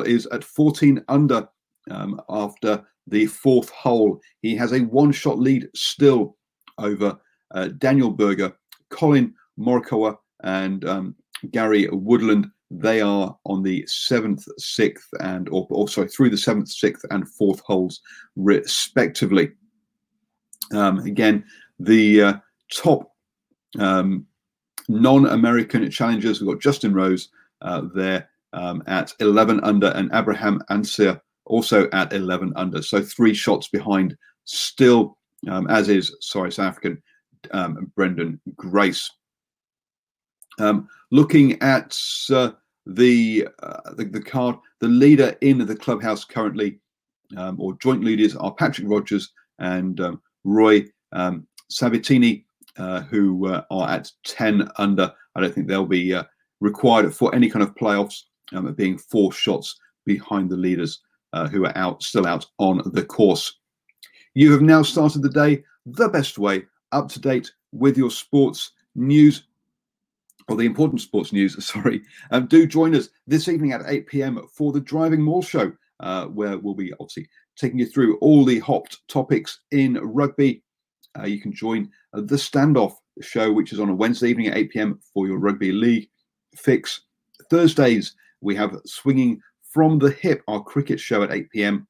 is 0.06 0.26
at 0.26 0.44
14 0.44 1.04
under 1.08 1.48
um, 1.90 2.20
after 2.28 2.84
the 3.06 3.26
fourth 3.26 3.70
hole. 3.70 4.20
He 4.42 4.54
has 4.56 4.72
a 4.72 4.80
one 4.80 5.12
shot 5.12 5.38
lead 5.38 5.68
still 5.74 6.36
over 6.78 7.16
uh, 7.54 7.68
Daniel 7.78 8.10
Berger, 8.10 8.52
Collin 8.90 9.34
Morikawa, 9.58 10.16
and 10.42 10.84
um, 10.84 11.14
Gary 11.50 11.88
Woodland 11.90 12.46
they 12.78 13.00
are 13.00 13.36
on 13.44 13.62
the 13.62 13.84
seventh, 13.86 14.44
sixth, 14.58 15.08
and 15.20 15.48
or, 15.50 15.66
or 15.70 15.88
sorry, 15.88 16.08
through 16.08 16.30
the 16.30 16.38
seventh, 16.38 16.70
sixth, 16.70 17.04
and 17.10 17.28
fourth 17.28 17.60
holes, 17.60 18.00
respectively. 18.36 19.52
Um, 20.72 20.98
again, 21.00 21.44
the 21.78 22.22
uh, 22.22 22.34
top 22.72 23.12
um, 23.78 24.26
non-American 24.88 25.90
challengers. 25.90 26.40
We've 26.40 26.50
got 26.50 26.62
Justin 26.62 26.94
Rose 26.94 27.28
uh, 27.60 27.82
there 27.94 28.28
um, 28.52 28.82
at 28.86 29.12
11 29.20 29.60
under, 29.62 29.88
and 29.88 30.10
Abraham 30.14 30.62
Ancer 30.70 31.20
also 31.44 31.88
at 31.90 32.12
11 32.12 32.52
under. 32.56 32.82
So 32.82 33.02
three 33.02 33.34
shots 33.34 33.68
behind, 33.68 34.16
still, 34.44 35.18
um, 35.48 35.66
as 35.68 35.88
is 35.88 36.16
sorry, 36.20 36.52
South 36.52 36.68
African 36.68 37.02
um, 37.50 37.90
Branden 37.98 38.38
Grace. 38.56 39.10
Um, 40.58 40.88
looking 41.10 41.60
at 41.62 41.98
uh, 42.30 42.52
the, 42.86 43.48
uh, 43.62 43.94
the, 43.94 44.04
the 44.04 44.22
card. 44.22 44.56
The 44.80 44.88
leader 44.88 45.36
in 45.40 45.64
the 45.64 45.76
clubhouse 45.76 46.24
currently, 46.24 46.80
um, 47.36 47.60
or 47.60 47.74
joint 47.74 48.04
leaders, 48.04 48.36
are 48.36 48.52
Patrick 48.52 48.88
Rodgers 48.88 49.32
and 49.58 50.00
um, 50.00 50.20
Roy 50.44 50.84
um, 51.12 51.46
Sabbatini 51.70 52.44
uh, 52.76 53.00
who 53.02 53.48
uh, 53.48 53.62
are 53.70 53.88
at 53.90 54.10
10 54.24 54.68
under. 54.78 55.12
I 55.34 55.40
don't 55.40 55.54
think 55.54 55.66
they'll 55.66 55.86
be 55.86 56.14
uh, 56.14 56.24
required 56.60 57.14
for 57.14 57.34
any 57.34 57.48
kind 57.48 57.62
of 57.62 57.74
playoffs, 57.74 58.22
um, 58.52 58.72
being 58.74 58.98
four 58.98 59.32
shots 59.32 59.78
behind 60.04 60.50
the 60.50 60.56
leaders 60.56 61.00
uh, 61.32 61.48
who 61.48 61.64
are 61.64 61.76
out, 61.76 62.02
still 62.02 62.26
out 62.26 62.46
on 62.58 62.82
the 62.92 63.04
course. 63.04 63.58
You 64.34 64.52
have 64.52 64.62
now 64.62 64.82
started 64.82 65.22
the 65.22 65.28
day 65.28 65.64
the 65.86 66.08
best 66.08 66.38
way, 66.38 66.64
up 66.92 67.08
to 67.10 67.20
date 67.20 67.52
with 67.72 67.96
your 67.96 68.10
sports 68.10 68.72
news 68.94 69.44
or 70.48 70.56
the 70.56 70.66
important 70.66 71.00
sports 71.00 71.32
news, 71.32 71.62
sorry, 71.64 72.02
um, 72.30 72.46
do 72.46 72.66
join 72.66 72.94
us 72.94 73.08
this 73.26 73.48
evening 73.48 73.72
at 73.72 73.82
8 73.86 74.06
p.m. 74.06 74.40
for 74.52 74.72
the 74.72 74.80
Driving 74.80 75.22
Maul 75.22 75.42
Show, 75.42 75.72
uh, 76.00 76.26
where 76.26 76.58
we'll 76.58 76.74
be 76.74 76.92
obviously 76.94 77.28
taking 77.56 77.78
you 77.78 77.86
through 77.86 78.16
all 78.18 78.44
the 78.44 78.58
hot 78.60 78.96
topics 79.08 79.60
in 79.70 79.94
rugby. 80.02 80.62
Uh, 81.18 81.26
you 81.26 81.40
can 81.40 81.52
join 81.52 81.90
uh, 82.14 82.20
the 82.20 82.36
Standoff 82.36 82.94
show, 83.20 83.52
which 83.52 83.72
is 83.72 83.80
on 83.80 83.90
a 83.90 83.94
Wednesday 83.94 84.28
evening 84.28 84.48
at 84.48 84.56
8 84.56 84.70
p.m. 84.70 85.00
for 85.12 85.26
your 85.26 85.38
rugby 85.38 85.72
league 85.72 86.08
fix. 86.56 87.02
Thursdays, 87.50 88.14
we 88.40 88.54
have 88.56 88.76
Swinging 88.86 89.40
from 89.62 89.98
the 89.98 90.10
Hip, 90.10 90.42
our 90.48 90.62
cricket 90.62 91.00
show 91.00 91.22
at 91.22 91.32
8 91.32 91.50
p.m. 91.50 91.86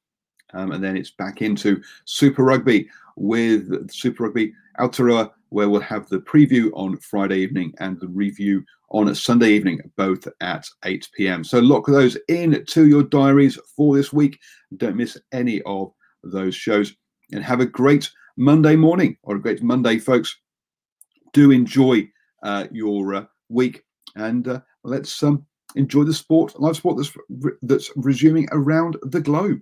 Um, 0.53 0.71
and 0.71 0.83
then 0.83 0.95
it's 0.95 1.11
back 1.11 1.41
into 1.41 1.81
Super 2.05 2.43
Rugby 2.43 2.89
with 3.15 3.89
Super 3.91 4.25
Rugby 4.25 4.53
Aotearoa, 4.79 5.31
where 5.53 5.69
we'll 5.69 5.81
have 5.81 6.09
the 6.09 6.17
preview 6.17 6.71
on 6.73 6.97
Friday 6.97 7.37
evening 7.37 7.71
and 7.79 7.99
the 7.99 8.07
review 8.07 8.63
on 8.89 9.13
Sunday 9.13 9.51
evening, 9.51 9.79
both 9.95 10.27
at 10.41 10.67
8 10.83 11.07
p.m. 11.15 11.43
So 11.43 11.59
lock 11.59 11.85
those 11.85 12.17
in 12.27 12.65
to 12.65 12.87
your 12.87 13.03
diaries 13.03 13.59
for 13.75 13.95
this 13.95 14.11
week. 14.11 14.39
Don't 14.77 14.95
miss 14.95 15.15
any 15.31 15.61
of 15.67 15.91
those 16.23 16.55
shows 16.55 16.95
and 17.31 17.43
have 17.43 17.59
a 17.59 17.67
great 17.67 18.09
Monday 18.35 18.75
morning 18.75 19.15
or 19.21 19.35
a 19.35 19.41
great 19.41 19.61
Monday, 19.61 19.99
folks. 19.99 20.35
Do 21.33 21.51
enjoy 21.51 22.09
uh, 22.41 22.65
your 22.71 23.13
uh, 23.13 23.25
week 23.49 23.83
and 24.15 24.47
uh, 24.47 24.59
let's 24.83 25.21
um, 25.21 25.45
enjoy 25.75 26.03
the 26.03 26.13
sport, 26.15 26.59
live 26.59 26.77
sport 26.77 26.97
that's, 26.97 27.57
that's 27.61 27.91
resuming 27.95 28.47
around 28.51 28.97
the 29.03 29.21
globe. 29.21 29.61